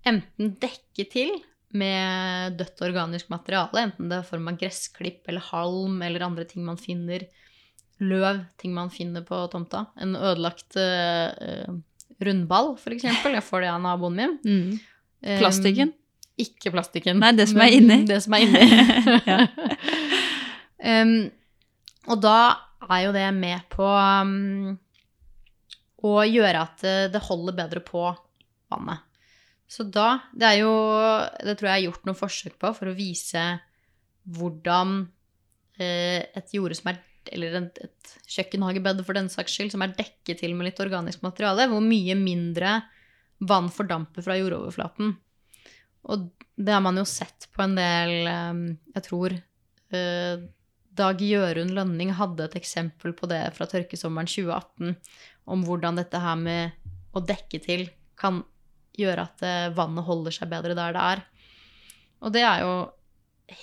enten 0.08 0.56
dekke 0.60 1.06
til 1.12 1.38
med 1.72 2.58
dødt 2.60 2.82
organisk 2.84 3.30
materiale, 3.32 3.86
enten 3.86 4.10
det 4.12 4.18
er 4.18 4.28
form 4.28 4.50
av 4.52 4.58
gressklipp 4.60 5.30
eller 5.32 5.46
halm 5.52 6.02
eller 6.04 6.26
andre 6.26 6.44
ting 6.50 6.66
man 6.68 6.80
finner, 6.82 7.24
løv, 8.04 8.42
ting 8.60 8.74
man 8.76 8.92
finner 8.92 9.24
på 9.24 9.40
tomta, 9.54 9.86
en 9.96 10.18
ødelagt 10.18 10.76
eh, 10.82 11.72
rundball, 12.20 12.74
eksempel, 12.76 13.38
jeg 13.38 13.48
får 13.48 13.64
det 13.64 13.72
av 13.72 13.80
naboen 13.86 14.20
min. 14.20 14.36
Mm. 14.44 14.68
Plastikken? 15.22 15.40
Plastikken? 15.40 15.96
Ikke 16.44 16.74
plastikken. 16.74 17.20
Nei, 17.22 17.34
det 17.38 17.48
som 17.52 17.62
er 17.64 17.76
inni. 17.78 18.02
Det 18.10 18.20
som 18.24 18.38
er 18.38 18.48
inni. 18.48 18.66
Um, 20.82 21.28
og 22.10 22.22
da 22.24 22.38
er 22.90 23.04
jo 23.04 23.12
det 23.14 23.28
med 23.38 23.68
på 23.70 23.86
um, 23.86 24.72
å 26.02 26.14
gjøre 26.26 26.64
at 26.66 26.86
eh, 26.90 27.10
det 27.14 27.22
holder 27.28 27.58
bedre 27.60 27.84
på 27.86 28.08
vannet. 28.72 29.04
Så 29.72 29.86
da 29.88 30.24
Det 30.34 30.48
er 30.48 30.58
jo 30.64 30.72
Det 31.46 31.54
tror 31.60 31.70
jeg 31.70 31.78
er 31.78 31.86
gjort 31.86 32.08
noen 32.08 32.18
forsøk 32.18 32.58
på 32.60 32.74
for 32.76 32.90
å 32.90 32.96
vise 32.98 33.44
hvordan 34.34 34.98
eh, 35.78 36.26
et 36.34 36.58
jorde 36.58 36.78
som 36.78 36.92
er 36.92 37.00
eller 37.32 37.54
et, 37.60 37.80
et 37.86 38.14
kjøkkenhagebed 38.34 39.04
for 39.06 39.14
den 39.14 39.28
saks 39.30 39.54
skyld, 39.54 39.70
som 39.74 39.84
er 39.86 39.94
dekket 39.94 40.42
til 40.42 40.56
med 40.58 40.66
litt 40.66 40.80
organisk 40.82 41.22
materiale, 41.22 41.68
hvor 41.70 41.84
mye 41.86 42.16
mindre 42.18 42.80
vann 43.46 43.70
fordamper 43.74 44.26
fra 44.26 44.40
jordoverflaten. 44.40 45.14
Og 46.10 46.30
det 46.56 46.74
har 46.74 46.82
man 46.84 46.98
jo 46.98 47.06
sett 47.08 47.48
på 47.54 47.64
en 47.66 47.76
del 47.78 48.14
eh, 48.30 48.62
Jeg 48.96 49.06
tror 49.06 49.36
eh, 49.36 50.44
Dag 51.02 51.22
Jørund 51.24 51.74
Lønning 51.76 52.12
hadde 52.18 52.48
et 52.48 52.58
eksempel 52.60 53.14
på 53.18 53.30
det 53.32 53.44
fra 53.56 53.68
tørkesommeren 53.70 54.28
2018, 54.28 54.96
om 55.48 55.62
hvordan 55.64 56.00
dette 56.02 56.20
her 56.20 56.40
med 56.40 56.90
å 57.16 57.24
dekke 57.24 57.62
til 57.64 57.86
kan 58.20 58.42
gjøre 59.00 59.24
at 59.24 59.46
eh, 59.48 59.70
vannet 59.76 60.08
holder 60.08 60.36
seg 60.36 60.52
bedre 60.52 60.76
der 60.78 60.96
det 60.96 61.06
er. 61.14 61.24
Og 62.22 62.36
det 62.36 62.44
er 62.46 62.66
jo 62.66 62.74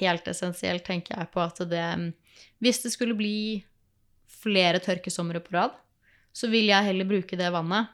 helt 0.01 0.31
essensielt, 0.31 0.85
tenker 0.87 1.17
jeg, 1.17 1.31
på 1.33 1.43
at 1.43 1.61
det 1.69 1.85
Hvis 2.59 2.83
det 2.83 2.93
skulle 2.93 3.17
bli 3.17 3.65
flere 4.29 4.81
tørkesomre 4.83 5.41
på 5.45 5.55
rad, 5.57 5.77
så 6.33 6.49
vil 6.51 6.69
jeg 6.71 6.87
heller 6.87 7.09
bruke 7.09 7.37
det 7.39 7.51
vannet 7.53 7.89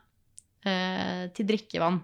eh, 0.67 1.31
til 1.35 1.49
drikkevann. 1.49 2.01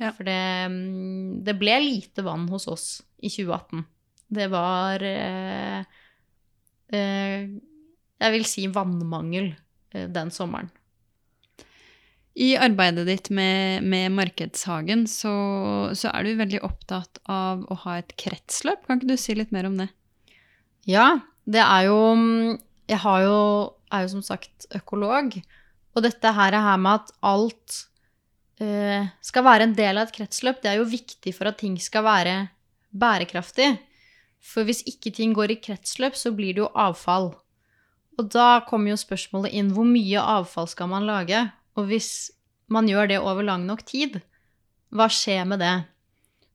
Ja. 0.00 0.12
For 0.12 0.26
det, 0.28 0.40
mm, 0.70 1.44
det 1.46 1.56
ble 1.60 1.76
lite 1.84 2.24
vann 2.26 2.48
hos 2.52 2.68
oss 2.68 2.88
i 3.18 3.30
2018. 3.32 3.84
Det 4.36 4.48
var 4.50 5.02
eh, 5.06 5.84
eh, 6.90 7.46
Jeg 8.18 8.34
vil 8.34 8.48
si 8.48 8.66
vannmangel 8.72 9.52
eh, 9.94 10.08
den 10.10 10.32
sommeren. 10.34 10.72
I 12.36 12.50
arbeidet 12.60 13.06
ditt 13.08 13.30
med, 13.32 13.86
med 13.88 14.12
Markedshagen 14.12 15.06
så, 15.08 15.32
så 15.96 16.10
er 16.12 16.26
du 16.26 16.34
veldig 16.36 16.58
opptatt 16.66 17.22
av 17.32 17.62
å 17.72 17.78
ha 17.86 17.94
et 17.96 18.12
kretsløp. 18.20 18.82
Kan 18.84 19.00
ikke 19.00 19.14
du 19.14 19.20
si 19.20 19.36
litt 19.38 19.54
mer 19.56 19.70
om 19.70 19.78
det? 19.80 19.88
Ja, 20.84 21.22
det 21.48 21.62
er 21.64 21.88
jo 21.88 21.96
Jeg 22.86 23.00
har 23.02 23.22
jo, 23.24 23.38
er 23.88 24.04
jo 24.04 24.12
som 24.18 24.26
sagt 24.26 24.68
økolog. 24.76 25.38
Og 25.96 26.04
dette 26.04 26.34
her, 26.36 26.52
er 26.52 26.66
her 26.68 26.76
med 26.76 27.00
at 27.00 27.14
alt 27.24 27.78
skal 28.56 29.44
være 29.44 29.66
en 29.66 29.74
del 29.76 29.98
av 29.98 30.06
et 30.06 30.14
kretsløp, 30.16 30.62
det 30.62 30.70
er 30.70 30.78
jo 30.80 30.88
viktig 30.88 31.34
for 31.36 31.50
at 31.50 31.58
ting 31.60 31.74
skal 31.82 32.06
være 32.06 32.36
bærekraftig. 32.96 33.74
For 34.40 34.64
hvis 34.64 34.84
ikke 34.88 35.12
ting 35.12 35.34
går 35.36 35.52
i 35.52 35.58
kretsløp, 35.60 36.16
så 36.16 36.32
blir 36.32 36.56
det 36.56 36.62
jo 36.64 36.70
avfall. 36.72 37.34
Og 38.16 38.30
da 38.32 38.62
kommer 38.68 38.94
jo 38.94 39.00
spørsmålet 39.00 39.52
inn 39.58 39.72
hvor 39.76 39.84
mye 39.88 40.22
avfall 40.22 40.68
skal 40.70 40.88
man 40.88 41.08
lage? 41.08 41.42
Og 41.76 41.90
hvis 41.90 42.30
man 42.72 42.88
gjør 42.88 43.10
det 43.10 43.20
over 43.20 43.44
lang 43.44 43.66
nok 43.68 43.84
tid, 43.86 44.20
hva 44.94 45.10
skjer 45.12 45.44
med 45.48 45.60
det? 45.60 45.74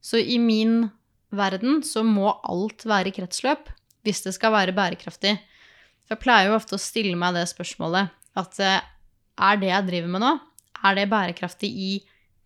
Så 0.02 0.18
i 0.18 0.40
min 0.42 0.90
verden 1.30 1.84
så 1.86 2.04
må 2.04 2.34
alt 2.42 2.88
være 2.90 3.12
i 3.12 3.16
kretsløp 3.16 3.70
hvis 4.02 4.24
det 4.26 4.34
skal 4.34 4.56
være 4.56 4.74
bærekraftig. 4.76 5.36
For 6.02 6.16
jeg 6.16 6.24
pleier 6.24 6.50
jo 6.50 6.58
ofte 6.58 6.78
å 6.78 6.82
stille 6.82 7.18
meg 7.20 7.38
det 7.38 7.46
spørsmålet 7.52 8.10
at 8.40 8.58
eh, 8.64 8.82
er 9.42 9.60
det 9.62 9.70
jeg 9.70 9.88
driver 9.92 10.16
med 10.16 10.24
nå, 10.24 10.32
er 10.84 10.98
det 10.98 11.10
bærekraftig 11.12 11.70
i 11.70 11.92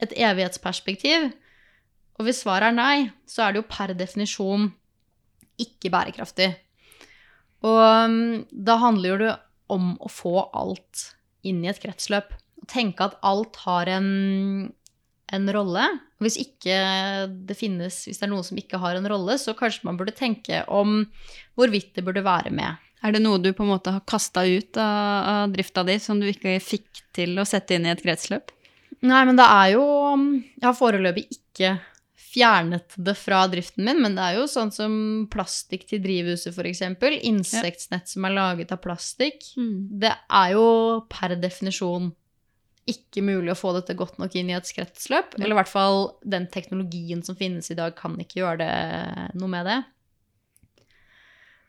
et 0.03 0.13
evighetsperspektiv? 0.15 1.31
Og 2.15 2.27
hvis 2.27 2.43
svaret 2.43 2.71
er 2.71 2.77
nei, 2.77 2.97
så 3.27 3.45
er 3.45 3.53
det 3.53 3.63
jo 3.63 3.69
per 3.71 3.93
definisjon 3.97 4.69
ikke 5.61 5.91
bærekraftig. 5.91 6.53
Og 7.65 8.09
mm, 8.11 8.47
da 8.51 8.79
handler 8.81 9.21
det 9.21 9.35
om 9.71 9.93
å 10.03 10.11
få 10.11 10.37
alt 10.53 11.09
inn 11.45 11.63
i 11.63 11.69
et 11.71 11.81
kretsløp 11.81 12.33
tenke 12.69 13.05
at 13.05 13.17
alt 13.25 13.57
har 13.65 13.89
en, 13.91 14.07
en 15.33 15.51
rolle. 15.53 15.85
Hvis 16.23 16.39
det 16.65 17.57
finnes, 17.59 17.99
hvis 18.07 18.21
det 18.21 18.27
er 18.27 18.31
noe 18.31 18.45
som 18.45 18.59
ikke 18.59 18.79
har 18.81 18.97
en 18.97 19.09
rolle, 19.11 19.37
så 19.41 19.55
kanskje 19.57 19.87
man 19.87 19.99
burde 19.99 20.15
tenke 20.15 20.63
om 20.71 21.03
hvorvidt 21.59 21.93
det 21.97 22.05
burde 22.07 22.25
være 22.25 22.53
med. 22.55 22.81
Er 23.05 23.13
det 23.13 23.21
noe 23.21 23.38
du 23.41 23.51
på 23.53 23.65
en 23.65 23.74
måte 23.75 23.93
har 23.93 24.05
kasta 24.09 24.45
ut 24.47 24.77
av, 24.81 25.25
av 25.29 25.53
drifta 25.53 25.83
di, 25.85 26.00
som 26.01 26.19
du 26.21 26.27
ikke 26.31 26.57
fikk 26.63 27.03
til 27.15 27.38
å 27.38 27.45
sette 27.45 27.77
inn 27.77 27.85
i 27.85 27.93
et 27.93 28.01
kretsløp? 28.01 28.53
Nei, 29.05 29.21
men 29.27 29.38
det 29.38 29.45
er 29.45 29.75
jo 29.75 29.83
Jeg 30.55 30.65
har 30.65 30.77
foreløpig 30.77 31.27
ikke 31.35 31.75
fjernet 32.35 32.97
det 33.00 33.13
fra 33.15 33.45
driften 33.47 33.85
min, 33.88 34.01
men 34.03 34.17
det 34.17 34.25
er 34.25 34.39
jo 34.41 34.50
sånn 34.51 34.74
som 34.75 34.93
plastikk 35.31 35.85
til 35.88 36.01
drivhuset, 36.03 36.51
f.eks. 36.51 36.81
Insektnett 37.24 38.12
som 38.12 38.27
er 38.27 38.35
laget 38.35 38.74
av 38.75 38.81
plastikk. 38.83 39.45
Mm. 39.55 39.77
Det 40.03 40.12
er 40.12 40.55
jo 40.57 40.67
per 41.12 41.38
definisjon 41.39 42.12
ikke 42.85 43.24
mulig 43.25 43.53
å 43.53 43.57
få 43.57 43.71
dette 43.77 43.95
godt 43.97 44.19
nok 44.21 44.35
inn 44.38 44.51
i 44.51 44.57
et 44.57 44.74
kretsløp. 44.75 45.38
Ja. 45.38 45.41
Eller 45.41 45.55
i 45.55 45.59
hvert 45.62 45.71
fall 45.71 46.01
den 46.27 46.50
teknologien 46.51 47.24
som 47.25 47.38
finnes 47.39 47.71
i 47.71 47.77
dag, 47.77 47.95
kan 47.97 48.17
ikke 48.21 48.41
gjøre 48.43 48.59
det, 48.62 49.29
noe 49.39 49.51
med 49.51 49.69
det. 49.69 49.79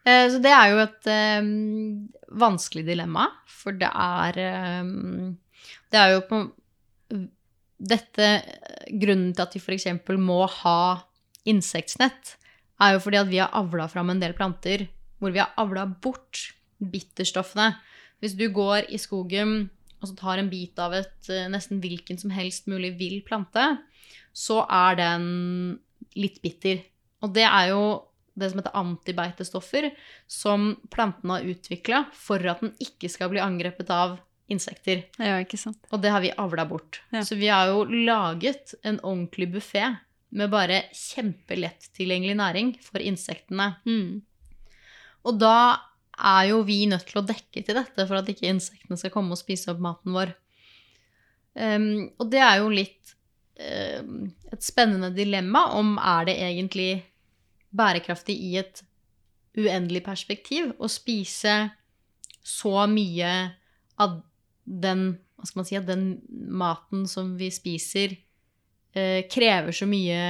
Eh, 0.07 0.29
Så 0.31 0.39
det 0.43 0.53
er 0.55 0.71
jo 0.71 0.83
et 0.85 1.09
eh, 1.11 1.49
vanskelig 2.39 2.87
dilemma, 2.87 3.27
for 3.51 3.77
det 3.77 3.91
er 3.91 4.39
eh, 4.39 4.93
Det 5.91 6.01
er 6.01 6.15
jo 6.15 6.25
på 6.31 6.43
Dette 7.77 8.29
Grunnen 8.89 9.35
til 9.35 9.45
at 9.45 9.55
vi 9.55 9.61
f.eks. 9.61 9.89
må 10.17 10.47
ha 10.63 10.79
insektnett, 11.47 12.37
er 12.81 12.95
jo 12.95 13.03
fordi 13.05 13.19
at 13.21 13.29
vi 13.31 13.41
har 13.43 13.53
avla 13.57 13.87
fram 13.89 14.11
en 14.11 14.21
del 14.23 14.35
planter 14.37 14.87
hvor 15.19 15.33
vi 15.33 15.41
har 15.41 15.53
avla 15.57 15.87
bort 15.87 16.53
bitterstoffene. 16.81 17.71
Hvis 18.21 18.35
du 18.37 18.49
går 18.53 18.91
i 18.93 18.99
skogen 19.01 19.71
og 20.01 20.11
så 20.11 20.17
tar 20.19 20.41
en 20.41 20.51
bit 20.53 20.77
av 20.83 20.93
et 20.97 21.31
eh, 21.33 21.49
nesten 21.53 21.81
hvilken 21.81 22.19
som 22.21 22.33
helst 22.37 22.69
mulig 22.69 22.93
vill 22.99 23.23
plante, 23.25 23.65
så 24.37 24.63
er 24.69 24.99
den 25.01 25.25
litt 26.17 26.43
bitter. 26.45 26.83
Og 27.25 27.33
det 27.37 27.47
er 27.49 27.73
jo 27.73 27.83
det 28.37 28.51
som 28.53 28.61
heter 28.61 28.77
antibeitestoffer, 28.77 29.91
som 30.31 30.75
planten 30.93 31.33
har 31.33 31.47
utvikla 31.49 32.05
for 32.15 32.43
at 32.53 32.63
den 32.65 32.75
ikke 32.83 33.11
skal 33.13 33.33
bli 33.33 33.43
angrepet 33.43 33.91
av 33.93 34.19
insekter. 34.53 35.03
Ja, 35.19 35.41
ikke 35.43 35.59
sant. 35.59 35.81
Og 35.91 36.03
det 36.05 36.13
har 36.15 36.23
vi 36.23 36.35
avla 36.39 36.67
bort. 36.69 37.01
Ja. 37.11 37.25
Så 37.27 37.39
vi 37.41 37.49
har 37.51 37.73
jo 37.73 37.85
laget 37.89 38.77
en 38.87 39.01
ordentlig 39.01 39.49
buffé 39.57 39.89
med 40.37 40.53
bare 40.53 40.85
kjempelett 40.95 41.89
tilgjengelig 41.97 42.37
næring 42.39 42.73
for 42.85 43.03
insektene. 43.03 43.73
Mm. 43.89 44.21
Og 45.27 45.39
da 45.41 45.59
er 46.17 46.51
jo 46.51 46.63
vi 46.67 46.85
nødt 46.89 47.09
til 47.11 47.21
å 47.21 47.27
dekke 47.27 47.63
til 47.65 47.77
dette 47.77 48.07
for 48.07 48.21
at 48.21 48.29
ikke 48.31 48.49
insektene 48.49 48.99
skal 49.01 49.13
komme 49.15 49.35
og 49.35 49.41
spise 49.41 49.73
opp 49.73 49.83
maten 49.83 50.15
vår. 50.17 50.33
Um, 51.57 52.09
og 52.21 52.31
det 52.33 52.43
er 52.45 52.61
jo 52.61 52.73
litt 52.73 53.15
um, 53.57 54.27
et 54.53 54.65
spennende 54.65 55.11
dilemma 55.17 55.71
om 55.77 55.95
er 55.97 56.29
det 56.29 56.37
egentlig 56.45 56.91
bærekraftig 57.77 58.37
i 58.49 58.57
et 58.63 58.83
uendelig 59.57 60.03
perspektiv 60.05 60.73
å 60.79 60.89
spise 60.93 61.59
så 62.47 62.87
mye 62.91 63.31
av 64.03 64.21
den 64.65 65.09
hva 65.37 65.45
skal 65.45 65.61
man 65.61 65.69
si, 65.69 65.79
den 65.85 66.05
maten 66.57 67.05
som 67.11 67.35
vi 67.37 67.51
spiser, 67.53 68.15
eh, 68.97 69.27
krever 69.29 69.75
så 69.77 69.89
mye 69.89 70.21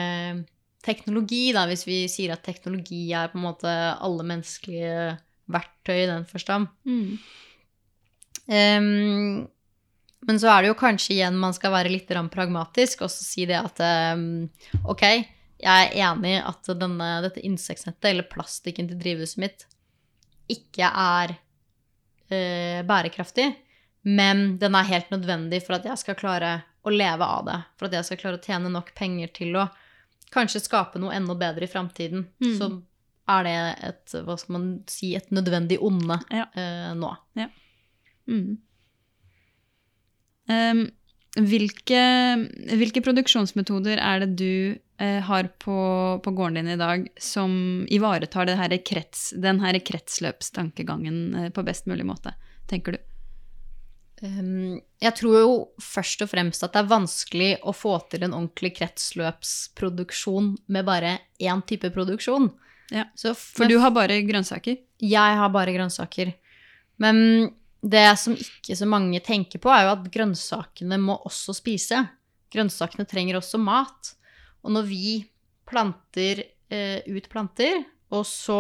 teknologi, 0.87 1.53
da, 1.55 1.67
hvis 1.71 1.87
vi 1.87 1.99
sier 2.11 2.35
at 2.35 2.45
teknologi 2.47 3.09
er 3.15 3.31
på 3.31 3.39
en 3.39 3.47
måte 3.47 3.71
alle 3.71 4.27
menneskelige 4.27 5.17
verktøy 5.51 5.99
i 6.01 6.09
den 6.11 6.27
forstand. 6.27 6.71
Mm. 6.87 7.19
Um, 8.47 9.47
men 10.27 10.39
så 10.43 10.51
er 10.51 10.63
det 10.63 10.71
jo 10.71 10.79
kanskje 10.79 11.17
igjen 11.17 11.39
man 11.39 11.55
skal 11.55 11.75
være 11.75 11.91
litt 11.91 12.11
pragmatisk 12.31 13.03
og 13.03 13.11
så 13.11 13.25
si 13.27 13.47
det 13.47 13.59
at 13.59 13.83
um, 14.15 14.47
ok, 14.87 15.03
jeg 15.63 15.89
er 15.89 15.95
enig 16.11 16.35
i 16.37 16.43
at 16.45 16.69
denne, 16.79 17.09
dette 17.25 17.43
insektnettet 17.47 18.11
eller 18.11 18.27
plastikken 18.29 18.89
til 18.91 18.99
drivhuset 19.01 19.39
mitt 19.41 19.67
ikke 20.53 20.87
er 20.87 21.33
eh, 22.31 22.83
bærekraftig, 22.87 23.49
men 24.07 24.59
den 24.63 24.77
er 24.79 24.87
helt 24.87 25.09
nødvendig 25.11 25.63
for 25.65 25.79
at 25.79 25.89
jeg 25.89 25.99
skal 25.99 26.19
klare 26.19 26.51
å 26.87 26.93
leve 26.93 27.27
av 27.27 27.47
det. 27.49 27.57
For 27.79 27.89
at 27.89 27.97
jeg 27.99 28.07
skal 28.07 28.21
klare 28.21 28.39
å 28.39 28.45
tjene 28.45 28.71
nok 28.71 28.93
penger 28.95 29.33
til 29.35 29.57
å 29.59 29.65
kanskje 30.35 30.61
skape 30.63 31.01
noe 31.03 31.15
enda 31.17 31.35
bedre 31.39 31.67
i 31.67 31.71
framtiden. 31.71 32.29
Mm. 32.43 32.53
Så 32.61 32.69
er 33.35 33.43
det 33.49 33.57
et, 33.89 34.15
hva 34.23 34.37
skal 34.39 34.55
man 34.59 34.69
si, 34.91 35.15
et 35.19 35.33
nødvendig 35.35 35.81
onde 35.83 36.21
Ja. 36.31 36.47
eh, 36.55 36.93
nå. 36.95 37.11
Mm. 38.31 38.59
Em, 40.49 40.85
hvilke, 41.37 42.03
hvilke 42.81 43.03
produksjonsmetoder 43.05 44.01
er 44.01 44.23
det 44.25 44.31
du 44.41 44.53
eh, 45.03 45.21
har 45.25 45.51
på, 45.63 45.77
på 46.25 46.33
gården 46.33 46.63
din 46.63 46.75
i 46.75 46.81
dag 46.81 47.05
som 47.21 47.85
ivaretar 47.93 48.49
det 48.49 48.57
her 48.57 48.77
krets, 48.87 49.29
den 49.37 49.61
her 49.61 49.79
kretsløpstankegangen 49.79 51.19
eh, 51.35 51.51
på 51.53 51.65
best 51.67 51.91
mulig 51.91 52.07
måte, 52.09 52.33
tenker 52.71 52.97
du? 52.97 53.05
Um, 54.25 54.79
jeg 55.05 55.13
tror 55.19 55.35
jo 55.37 55.57
først 55.83 56.23
og 56.25 56.31
fremst 56.33 56.65
at 56.65 56.73
det 56.73 56.81
er 56.81 56.95
vanskelig 56.95 57.51
å 57.69 57.75
få 57.77 57.99
til 58.09 58.25
en 58.25 58.33
ordentlig 58.39 58.73
kretsløpsproduksjon 58.79 60.55
med 60.73 60.89
bare 60.89 61.19
én 61.37 61.61
type 61.69 61.91
produksjon. 61.93 62.49
Ja, 62.95 63.11
Så 63.19 63.35
For 63.37 63.69
du 63.69 63.77
har 63.83 63.93
bare 63.93 64.23
grønnsaker? 64.25 64.79
Jeg 65.03 65.39
har 65.41 65.53
bare 65.53 65.75
grønnsaker. 65.75 66.33
Men 67.03 67.51
det 67.87 68.07
som 68.19 68.35
ikke 68.35 68.77
så 68.79 68.89
mange 68.89 69.21
tenker 69.25 69.63
på, 69.63 69.71
er 69.71 69.87
jo 69.87 69.95
at 69.95 70.07
grønnsakene 70.13 70.99
må 70.99 71.19
også 71.29 71.55
spise. 71.55 72.03
Grønnsakene 72.53 73.07
trenger 73.09 73.39
også 73.39 73.61
mat. 73.63 74.15
Og 74.67 74.75
når 74.75 74.89
vi 74.89 75.11
planter 75.69 76.43
eh, 76.71 77.03
ut 77.07 77.29
planter, 77.31 77.85
Og 78.07 78.23
så 78.23 78.57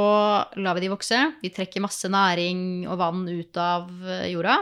lar 0.58 0.74
vi 0.74 0.82
de 0.82 0.90
vokse. 0.90 1.18
Vi 1.38 1.52
trekker 1.54 1.84
masse 1.84 2.08
næring 2.10 2.82
og 2.90 2.98
vann 2.98 3.22
ut 3.30 3.58
av 3.62 3.86
eh, 4.02 4.32
jorda. 4.32 4.56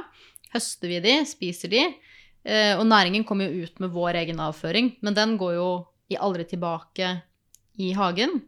Høster 0.53 0.91
vi 0.93 0.99
de, 1.01 1.15
spiser 1.25 1.73
de. 1.73 1.87
Eh, 2.45 2.77
og 2.77 2.85
næringen 2.85 3.25
kommer 3.25 3.49
jo 3.49 3.65
ut 3.65 3.81
med 3.81 3.95
vår 3.95 4.21
egen 4.21 4.43
avføring, 4.45 4.93
men 5.01 5.17
den 5.17 5.39
går 5.41 5.55
jo 5.57 5.69
aldri 6.21 6.45
tilbake 6.47 7.09
i 7.81 7.95
hagen. 7.97 8.43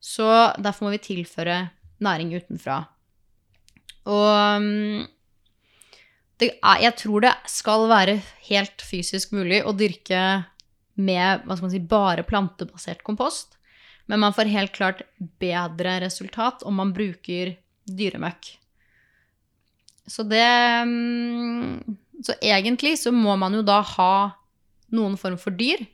Så 0.00 0.24
derfor 0.56 0.88
må 0.88 0.94
vi 0.96 1.04
tilføre 1.04 1.68
næring 2.02 2.32
utenfra. 2.32 2.80
Og 4.08 4.64
mm, 4.64 5.04
det 6.38 6.52
er, 6.54 6.82
jeg 6.84 6.94
tror 7.00 7.24
det 7.24 7.34
skal 7.50 7.88
være 7.90 8.18
helt 8.48 8.82
fysisk 8.86 9.32
mulig 9.34 9.60
å 9.66 9.74
dyrke 9.76 10.22
med 10.98 11.44
hva 11.44 11.56
skal 11.56 11.66
man 11.66 11.72
si, 11.74 11.82
bare 11.82 12.26
plantebasert 12.26 13.02
kompost. 13.06 13.56
Men 14.08 14.22
man 14.22 14.34
får 14.34 14.50
helt 14.52 14.72
klart 14.76 15.02
bedre 15.42 15.98
resultat 16.04 16.64
om 16.66 16.78
man 16.80 16.94
bruker 16.96 17.56
dyremøkk. 17.88 18.54
Så 20.08 20.24
det 20.24 20.48
mm, 20.88 21.96
Så 22.24 22.34
egentlig 22.40 22.96
så 22.98 23.12
må 23.12 23.36
man 23.36 23.54
jo 23.54 23.62
da 23.62 23.82
ha 23.84 24.12
noen 24.94 25.18
form 25.20 25.36
for 25.38 25.54
dyr, 25.54 25.84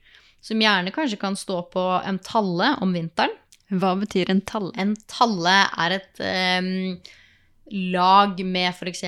som 0.45 0.61
gjerne 0.61 0.93
kanskje 0.95 1.19
kan 1.21 1.35
stå 1.37 1.59
på 1.73 1.83
en 2.05 2.21
talle 2.23 2.71
om 2.85 2.95
vinteren. 2.95 3.35
Hva 3.73 3.95
betyr 3.99 4.31
en 4.31 4.43
talle? 4.47 4.71
En 4.79 4.95
talle 5.11 5.57
er 5.83 5.97
et 5.97 6.23
um, 6.23 6.69
lag 7.97 8.41
med 8.45 8.71
f.eks. 8.71 9.03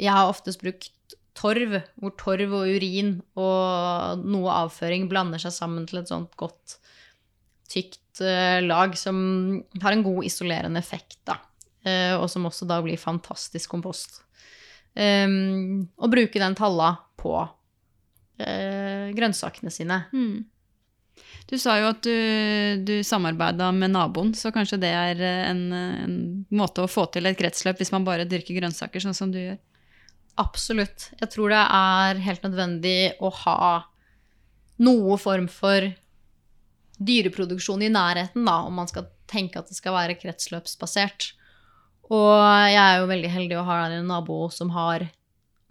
Jeg 0.00 0.12
har 0.12 0.28
oftest 0.28 0.60
brukt 0.62 1.16
torv, 1.36 1.78
hvor 2.00 2.14
torv 2.18 2.54
og 2.56 2.68
urin 2.76 3.16
og 3.38 4.24
noe 4.24 4.58
avføring 4.64 5.06
blander 5.10 5.40
seg 5.42 5.54
sammen 5.54 5.86
til 5.88 6.00
et 6.00 6.10
sånt 6.10 6.32
godt, 6.40 6.78
tykt 7.70 8.22
uh, 8.22 8.62
lag 8.64 8.94
som 8.98 9.18
har 9.82 9.96
en 9.96 10.04
god 10.06 10.28
isolerende 10.28 10.80
effekt, 10.80 11.18
da. 11.28 11.40
Uh, 11.86 12.16
og 12.18 12.28
som 12.30 12.46
også 12.48 12.66
da 12.68 12.80
blir 12.82 12.98
fantastisk 13.00 13.70
kompost. 13.74 14.22
Um, 14.96 15.86
og 16.00 16.12
bruke 16.14 16.40
den 16.40 16.56
talla 16.56 16.94
på 17.20 17.34
uh, 17.36 19.06
grønnsakene 19.16 19.72
sine. 19.74 20.04
Mm. 20.14 20.46
Du 21.46 21.54
sa 21.62 21.76
jo 21.78 21.90
at 21.92 22.02
du, 22.02 22.16
du 22.86 22.96
samarbeida 23.06 23.68
med 23.74 23.92
naboen, 23.94 24.32
så 24.34 24.50
kanskje 24.54 24.80
det 24.82 24.90
er 24.90 25.20
en, 25.46 25.62
en, 25.72 26.16
måte 26.50 26.82
å 26.82 26.90
få 26.90 27.06
til 27.14 27.28
et 27.28 27.38
kretsløp 27.38 27.78
hvis 27.78 27.92
man 27.94 28.06
bare 28.06 28.26
dyrker 28.28 28.58
grønnsaker 28.58 29.04
sånn 29.04 29.14
som 29.16 29.30
du 29.34 29.38
gjør? 29.38 29.60
Absolutt. 30.40 31.10
Jeg 31.20 31.30
tror 31.32 31.52
det 31.52 31.62
er 31.62 32.24
helt 32.26 32.44
nødvendig 32.44 32.98
å 33.24 33.30
ha 33.44 33.60
noe 34.84 35.16
form 35.20 35.46
for 35.48 35.88
dyreproduksjon 36.96 37.84
i 37.84 37.92
nærheten, 37.92 38.44
da, 38.48 38.60
om 38.68 38.76
man 38.80 38.88
skal 38.88 39.08
tenke 39.30 39.60
at 39.60 39.70
det 39.70 39.76
skal 39.78 39.96
være 39.96 40.16
kretsløpsbasert. 40.20 41.30
Og 42.12 42.32
jeg 42.70 42.80
er 42.80 43.00
jo 43.00 43.10
veldig 43.10 43.30
heldig 43.32 43.58
å 43.58 43.66
ha 43.66 43.78
en 43.88 44.08
nabo 44.08 44.46
som 44.54 44.70
har 44.76 45.08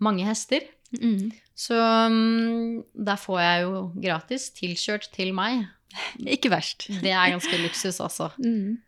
mange 0.03 0.25
hester. 0.27 0.65
Mm. 0.99 1.31
Så 1.55 1.77
um, 1.77 2.81
der 2.93 3.19
får 3.19 3.39
jeg 3.41 3.61
jo 3.63 3.83
gratis 4.03 4.49
tilkjørt 4.57 5.07
til 5.15 5.31
meg. 5.37 5.67
Ikke 6.35 6.51
verst. 6.51 6.89
Det 6.89 7.13
er 7.13 7.35
ganske 7.35 7.61
luksus, 7.61 8.01
altså. 8.03 8.31
Mm. 8.41 8.81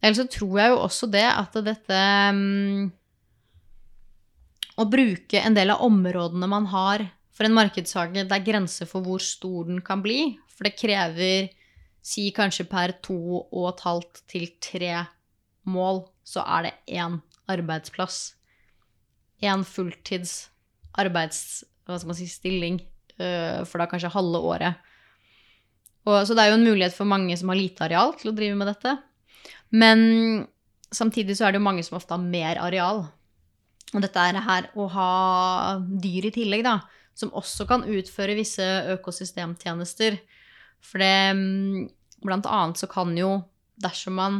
Ellers 0.00 0.22
så 0.22 0.28
tror 0.30 0.60
jeg 0.60 0.72
jo 0.72 0.80
også 0.84 1.10
det 1.12 1.26
at 1.26 1.58
dette 1.66 2.00
um, 2.32 2.88
Å 4.76 4.84
bruke 4.92 5.40
en 5.40 5.56
del 5.56 5.72
av 5.72 5.84
områdene 5.86 6.48
man 6.50 6.66
har 6.72 7.06
for 7.36 7.48
en 7.48 7.56
markedshage, 7.56 8.24
det 8.24 8.32
er 8.32 8.44
grenser 8.44 8.88
for 8.88 9.04
hvor 9.04 9.20
stor 9.20 9.68
den 9.68 9.82
kan 9.84 10.02
bli. 10.04 10.36
For 10.52 10.68
det 10.68 10.76
krever 10.78 11.50
si 12.06 12.30
kanskje 12.32 12.68
per 12.70 12.94
to 13.04 13.18
og 13.44 13.70
et 13.72 13.84
halvt 13.84 14.22
til 14.30 14.48
tre 14.62 14.92
mål, 15.68 16.04
så 16.24 16.44
er 16.56 16.68
det 16.68 16.74
én 16.96 17.18
arbeidsplass. 17.50 18.36
Én 19.44 19.64
fulltids 19.68 20.46
arbeids... 20.96 21.64
Hva 21.86 22.00
skal 22.00 22.10
man 22.10 22.18
si 22.18 22.26
stilling. 22.26 22.80
øh, 23.20 23.62
For 23.62 23.78
da 23.78 23.86
kanskje 23.86 24.10
halve 24.10 24.40
året. 24.42 24.80
Og, 26.06 26.22
så 26.26 26.34
det 26.34 26.42
er 26.42 26.50
jo 26.50 26.56
en 26.58 26.66
mulighet 26.66 26.94
for 26.96 27.06
mange 27.06 27.36
som 27.38 27.50
har 27.50 27.58
lite 27.58 27.84
areal, 27.86 28.14
til 28.18 28.32
å 28.32 28.34
drive 28.34 28.56
med 28.58 28.70
dette. 28.70 28.96
Men 29.74 30.00
samtidig 30.94 31.36
så 31.38 31.46
er 31.46 31.54
det 31.54 31.60
jo 31.60 31.66
mange 31.66 31.84
som 31.86 31.98
ofte 31.98 32.14
har 32.14 32.22
mer 32.22 32.58
areal. 32.62 33.04
Og 33.96 34.04
dette 34.04 34.20
er 34.20 34.38
her 34.44 34.68
å 34.76 34.86
ha 34.92 35.10
dyr 35.80 36.28
i 36.28 36.34
tillegg, 36.34 36.66
da, 36.66 36.80
som 37.16 37.32
også 37.36 37.64
kan 37.68 37.86
utføre 37.88 38.36
visse 38.36 38.64
økosystemtjenester. 38.92 40.18
For 40.84 41.02
det 41.02 41.14
mm, 41.38 41.86
Blant 42.26 42.46
annet 42.48 42.80
så 42.80 42.88
kan 42.90 43.12
jo, 43.16 43.42
dersom 43.78 44.16
man 44.18 44.38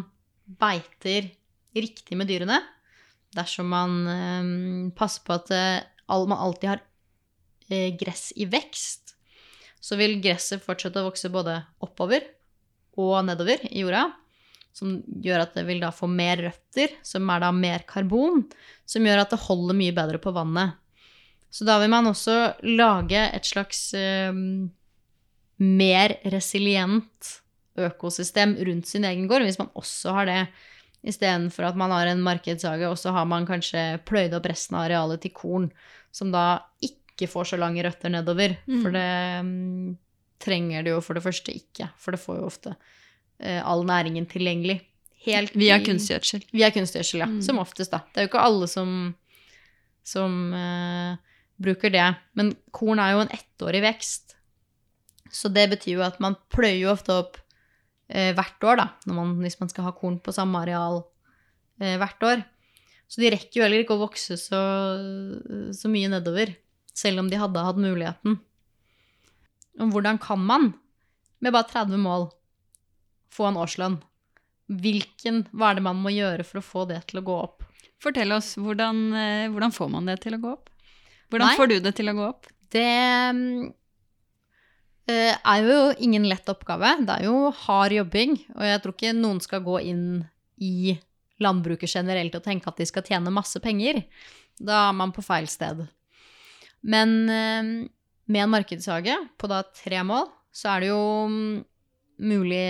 beiter 0.61 1.29
riktig 1.77 2.17
med 2.19 2.31
dyrene, 2.31 2.57
dersom 3.37 3.69
man 3.69 3.97
eh, 4.09 4.49
passer 4.97 5.27
på 5.27 5.35
at 5.37 5.53
eh, 5.53 5.85
all, 6.09 6.25
man 6.31 6.41
alltid 6.41 6.71
har 6.73 6.83
eh, 7.69 7.93
gress 8.01 8.31
i 8.35 8.49
vekst, 8.49 9.13
så 9.77 9.99
vil 10.01 10.17
gresset 10.25 10.65
fortsette 10.65 11.03
å 11.03 11.11
vokse 11.11 11.31
både 11.31 11.61
oppover 11.85 12.25
og 12.97 13.19
nedover 13.29 13.61
i 13.69 13.85
jorda. 13.85 14.09
Som 14.77 14.99
gjør 15.25 15.47
at 15.47 15.55
det 15.57 15.65
vil 15.65 15.81
da 15.81 15.89
få 15.95 16.09
mer 16.11 16.41
røtter, 16.51 16.93
som 17.07 17.31
er 17.33 17.41
da 17.41 17.49
mer 17.55 17.87
karbon, 17.89 18.43
som 18.85 19.07
gjør 19.09 19.23
at 19.23 19.33
det 19.33 19.45
holder 19.47 19.79
mye 19.79 19.95
bedre 19.97 20.21
på 20.21 20.35
vannet. 20.37 20.77
Så 21.49 21.65
da 21.65 21.79
vil 21.81 21.89
man 21.89 22.11
også 22.11 22.35
lage 22.69 23.23
et 23.33 23.49
slags 23.49 23.89
eh, 23.97 24.37
mer 25.65 26.17
resilient 26.29 27.31
økosystem 27.81 28.57
rundt 28.69 28.91
sin 28.91 29.07
egen 29.09 29.25
gård, 29.31 29.47
hvis 29.47 29.61
man 29.61 29.73
også 29.77 30.13
har 30.19 30.29
det. 30.29 30.43
Istedenfor 31.07 31.69
at 31.69 31.79
man 31.79 31.95
har 31.95 32.11
en 32.11 32.21
markedshage, 32.25 32.89
og 32.89 32.99
så 33.01 33.15
har 33.17 33.25
man 33.31 33.47
kanskje 33.49 34.03
pløyd 34.09 34.35
opp 34.37 34.49
resten 34.51 34.77
av 34.77 34.89
arealet 34.89 35.23
til 35.25 35.33
korn, 35.37 35.71
som 36.13 36.33
da 36.35 36.67
ikke 36.85 37.31
får 37.31 37.53
så 37.53 37.61
lange 37.61 37.85
røtter 37.87 38.13
nedover. 38.13 38.59
Mm. 38.67 38.81
For 38.83 38.97
det 38.97 39.09
um, 39.41 39.97
trenger 40.43 40.85
det 40.85 40.93
jo 40.93 41.03
for 41.05 41.17
det 41.17 41.25
første 41.25 41.55
ikke, 41.57 41.89
for 41.97 42.17
det 42.17 42.21
får 42.21 42.41
jo 42.43 42.49
ofte 42.51 42.77
all 43.41 43.83
næringen 43.85 44.25
tilgjengelig. 44.31 44.81
Helt 45.27 45.57
Via 45.59 45.79
kunstgjødsel. 45.83 46.45
Via 46.55 46.71
kunstgjødsel, 46.75 47.23
ja. 47.25 47.29
Mm. 47.31 47.41
Som 47.43 47.59
oftest, 47.59 47.91
da. 47.95 48.05
Det 48.13 48.21
er 48.21 48.27
jo 48.27 48.31
ikke 48.31 48.45
alle 48.47 48.69
som, 48.71 48.91
som 50.07 50.37
uh, 50.55 51.17
bruker 51.63 51.93
det. 51.93 52.07
Men 52.39 52.53
korn 52.75 53.03
er 53.03 53.17
jo 53.17 53.25
en 53.25 53.35
ettårig 53.35 53.83
vekst. 53.83 54.37
Så 55.35 55.51
det 55.53 55.67
betyr 55.75 55.99
jo 55.99 56.07
at 56.07 56.21
man 56.23 56.39
pløyer 56.55 56.85
jo 56.85 56.93
ofte 56.95 57.17
opp 57.17 57.41
uh, 57.41 58.31
hvert 58.39 58.69
år, 58.71 58.83
da, 58.85 58.89
man, 59.11 59.35
hvis 59.43 59.59
man 59.63 59.73
skal 59.73 59.89
ha 59.89 59.97
korn 59.97 60.21
på 60.23 60.35
samme 60.35 60.63
areal 60.63 61.03
uh, 61.03 61.97
hvert 61.99 62.31
år. 62.31 62.47
Så 63.11 63.23
de 63.23 63.31
rekker 63.35 63.61
jo 63.61 63.67
heller 63.67 63.83
ikke 63.83 63.99
å 63.99 64.05
vokse 64.05 64.39
så, 64.39 64.63
så 65.75 65.91
mye 65.91 66.11
nedover, 66.11 66.55
selv 66.95 67.23
om 67.23 67.29
de 67.31 67.39
hadde 67.39 67.63
hatt 67.63 67.79
muligheten. 67.79 68.39
Og 69.83 69.93
hvordan 69.93 70.19
kan 70.23 70.41
man, 70.43 70.73
med 71.43 71.55
bare 71.55 71.69
30 71.71 72.03
mål, 72.03 72.31
få 73.33 73.49
en 73.51 73.59
årslønn? 73.63 73.99
Hvilken, 74.83 75.45
hva 75.55 75.71
er 75.71 75.79
det 75.79 75.87
man 75.87 76.01
må 76.03 76.11
gjøre 76.15 76.47
for 76.47 76.61
å 76.61 76.67
få 76.67 76.85
det 76.91 77.05
til 77.11 77.21
å 77.21 77.27
gå 77.27 77.39
opp? 77.39 77.67
Fortell 78.03 78.35
oss, 78.37 78.55
hvordan, 78.61 79.03
eh, 79.17 79.49
hvordan 79.53 79.73
får 79.73 79.91
man 79.93 80.09
det 80.11 80.21
til 80.25 80.37
å 80.37 80.43
gå 80.43 80.53
opp? 80.53 80.71
Hvordan 81.31 81.51
Nei. 81.51 81.57
får 81.59 81.71
du 81.71 81.77
det 81.81 81.95
til 81.99 82.11
å 82.11 82.17
gå 82.17 82.25
opp? 82.27 82.49
Det 82.71 82.87
mm, 83.37 83.67
eh, 85.11 85.35
er 85.35 85.67
jo 85.67 85.81
ingen 86.05 86.27
lett 86.29 86.49
oppgave. 86.51 86.93
Det 87.07 87.19
er 87.19 87.29
jo 87.31 87.51
hard 87.65 87.95
jobbing, 87.97 88.37
og 88.55 88.65
jeg 88.69 88.83
tror 88.83 88.97
ikke 88.97 89.17
noen 89.17 89.43
skal 89.43 89.65
gå 89.67 89.81
inn 89.91 90.07
i 90.63 90.97
landbruket 91.43 91.93
generelt 91.93 92.35
og 92.39 92.45
tenke 92.47 92.71
at 92.71 92.81
de 92.81 92.87
skal 92.89 93.05
tjene 93.07 93.35
masse 93.35 93.61
penger. 93.63 94.03
Da 94.57 94.87
er 94.89 94.97
man 94.97 95.13
på 95.13 95.25
feil 95.25 95.49
sted. 95.51 95.85
Men 96.87 97.17
eh, 97.33 97.73
med 98.27 98.43
en 98.43 98.53
markedshage 98.53 99.17
på 99.39 99.51
da 99.51 99.63
tre 99.77 100.03
mål, 100.07 100.29
så 100.55 100.75
er 100.75 100.85
det 100.85 100.93
jo 100.93 101.03
mm, 101.31 101.57
mulig 102.27 102.69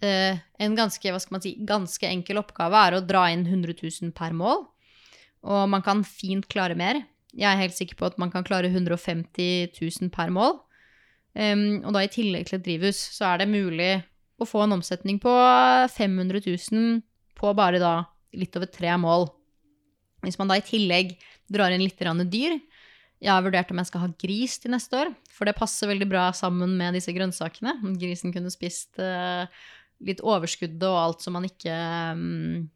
En 0.00 0.76
ganske, 0.78 1.12
hva 1.12 1.20
skal 1.20 1.36
man 1.36 1.42
si, 1.44 1.54
ganske 1.68 2.08
enkel 2.08 2.40
oppgave 2.40 2.84
er 2.88 2.96
å 2.96 3.04
dra 3.04 3.26
inn 3.32 3.42
100 3.44 3.76
000 3.82 4.14
per 4.16 4.32
mål. 4.36 4.64
Og 5.44 5.62
man 5.72 5.84
kan 5.84 6.04
fint 6.04 6.48
klare 6.52 6.76
mer. 6.76 7.02
Jeg 7.36 7.46
er 7.46 7.60
helt 7.60 7.76
sikker 7.76 7.98
på 7.98 8.08
at 8.08 8.18
man 8.20 8.32
kan 8.32 8.44
klare 8.46 8.70
150 8.72 9.76
000 9.76 10.12
per 10.14 10.32
mål. 10.34 10.58
Um, 11.36 11.82
og 11.86 11.94
da 11.94 12.02
i 12.02 12.10
tillegg 12.10 12.48
til 12.48 12.58
et 12.58 12.64
drivhus, 12.66 12.98
så 13.14 13.32
er 13.32 13.42
det 13.42 13.52
mulig 13.52 13.92
å 14.40 14.48
få 14.48 14.64
en 14.64 14.78
omsetning 14.78 15.20
på 15.22 15.30
500 15.94 16.42
000 16.42 17.02
på 17.38 17.52
bare 17.56 17.80
da 17.82 17.94
litt 18.36 18.56
over 18.58 18.70
tre 18.70 18.96
mål. 19.00 19.28
Hvis 20.24 20.38
man 20.40 20.50
da 20.50 20.58
i 20.58 20.64
tillegg 20.64 21.14
drar 21.50 21.72
inn 21.72 21.82
litt 21.82 21.98
dyr 22.28 22.58
Jeg 23.20 23.30
har 23.30 23.42
vurdert 23.42 23.70
om 23.72 23.78
jeg 23.80 23.88
skal 23.88 24.00
ha 24.00 24.08
gris 24.20 24.58
til 24.58 24.72
neste 24.72 24.96
år, 24.96 25.12
for 25.32 25.44
det 25.44 25.56
passer 25.56 25.88
veldig 25.88 26.08
bra 26.08 26.30
sammen 26.32 26.76
med 26.76 26.94
disse 26.96 27.12
grønnsakene. 27.12 27.74
Grisen 28.00 28.32
kunne 28.32 28.52
spist 28.52 28.98
eh, 28.98 29.44
litt 30.04 30.22
overskuddet 30.24 30.86
og 30.88 30.98
alt 31.00 31.24
som 31.24 31.36
man 31.36 31.46
ikke, 31.48 31.74
mm, 32.16 32.68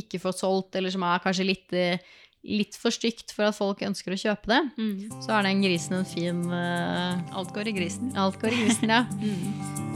ikke 0.00 0.20
får 0.22 0.38
solgt, 0.40 0.76
eller 0.78 0.92
som 0.94 1.04
er 1.06 1.22
kanskje 1.22 1.46
litt, 1.46 1.72
eh, 1.72 2.02
litt 2.44 2.78
for 2.80 2.94
stygt 2.94 3.34
for 3.36 3.50
at 3.50 3.56
folk 3.56 3.82
ønsker 3.86 4.14
å 4.14 4.20
kjøpe 4.20 4.50
det, 4.50 4.62
mm. 4.78 5.20
så 5.22 5.36
er 5.36 5.48
den 5.48 5.62
grisen 5.64 5.98
en 6.00 6.08
fin 6.08 6.40
uh, 6.48 7.20
Alt 7.36 7.52
går 7.52 7.68
i 7.68 7.76
grisen. 7.76 8.14
Alt 8.16 8.40
går 8.40 8.56
i 8.56 8.62
grisen, 8.64 8.88
ja. 8.88 9.04
mm. 9.20 9.90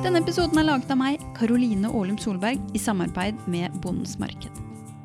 Denne 0.00 0.24
episoden 0.24 0.58
er 0.58 0.66
laget 0.66 0.90
av 0.90 0.98
meg, 0.98 1.22
Karoline 1.38 1.92
Aalum 1.92 2.18
Solberg, 2.18 2.58
i 2.74 2.82
samarbeid 2.82 3.38
med 3.46 3.78
Bondens 3.84 4.18
Marked. 4.18 4.50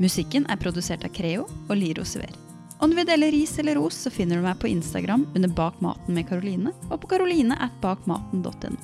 Musikken 0.02 0.50
er 0.50 0.60
produsert 0.60 1.06
av 1.06 1.14
Creo 1.16 1.46
og 1.46 1.78
Liro 1.78 2.04
Sever. 2.08 2.45
Om 2.80 2.92
du 2.92 2.98
vil 2.98 3.08
dele 3.08 3.32
ris 3.32 3.56
eller 3.60 3.80
ros, 3.80 3.96
så 4.06 4.12
finner 4.12 4.38
du 4.40 4.46
meg 4.46 4.60
på 4.60 4.68
Instagram 4.68 5.24
under 5.36 5.52
Bak 5.56 5.80
maten 5.84 6.18
med 6.18 6.28
Karoline, 6.30 6.74
og 6.90 7.00
på 7.02 7.14
karoline 7.16 7.58
at 7.64 7.74
bakmaten.no. 7.84 8.76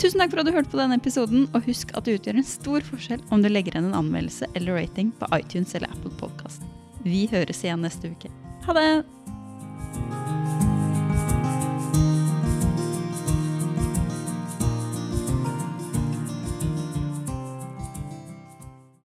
Tusen 0.00 0.22
takk 0.22 0.32
for 0.32 0.40
at 0.40 0.48
du 0.48 0.54
hørte 0.54 0.72
på 0.72 0.80
denne 0.80 0.96
episoden, 0.96 1.44
og 1.52 1.66
husk 1.68 1.92
at 1.92 2.08
det 2.08 2.16
utgjør 2.16 2.40
en 2.40 2.48
stor 2.48 2.86
forskjell 2.86 3.24
om 3.28 3.44
du 3.44 3.50
legger 3.52 3.76
igjen 3.76 3.90
en 3.90 3.98
anmeldelse 4.00 4.48
eller 4.54 4.80
rating 4.80 5.12
på 5.20 5.28
iTunes 5.36 5.76
eller 5.76 5.92
Apple 5.92 6.14
Podcast. 6.22 6.64
Vi 7.04 7.26
høres 7.28 7.60
igjen 7.64 7.84
neste 7.84 8.14
uke. 8.14 8.32
Ha 8.64 8.76
det! 8.76 9.19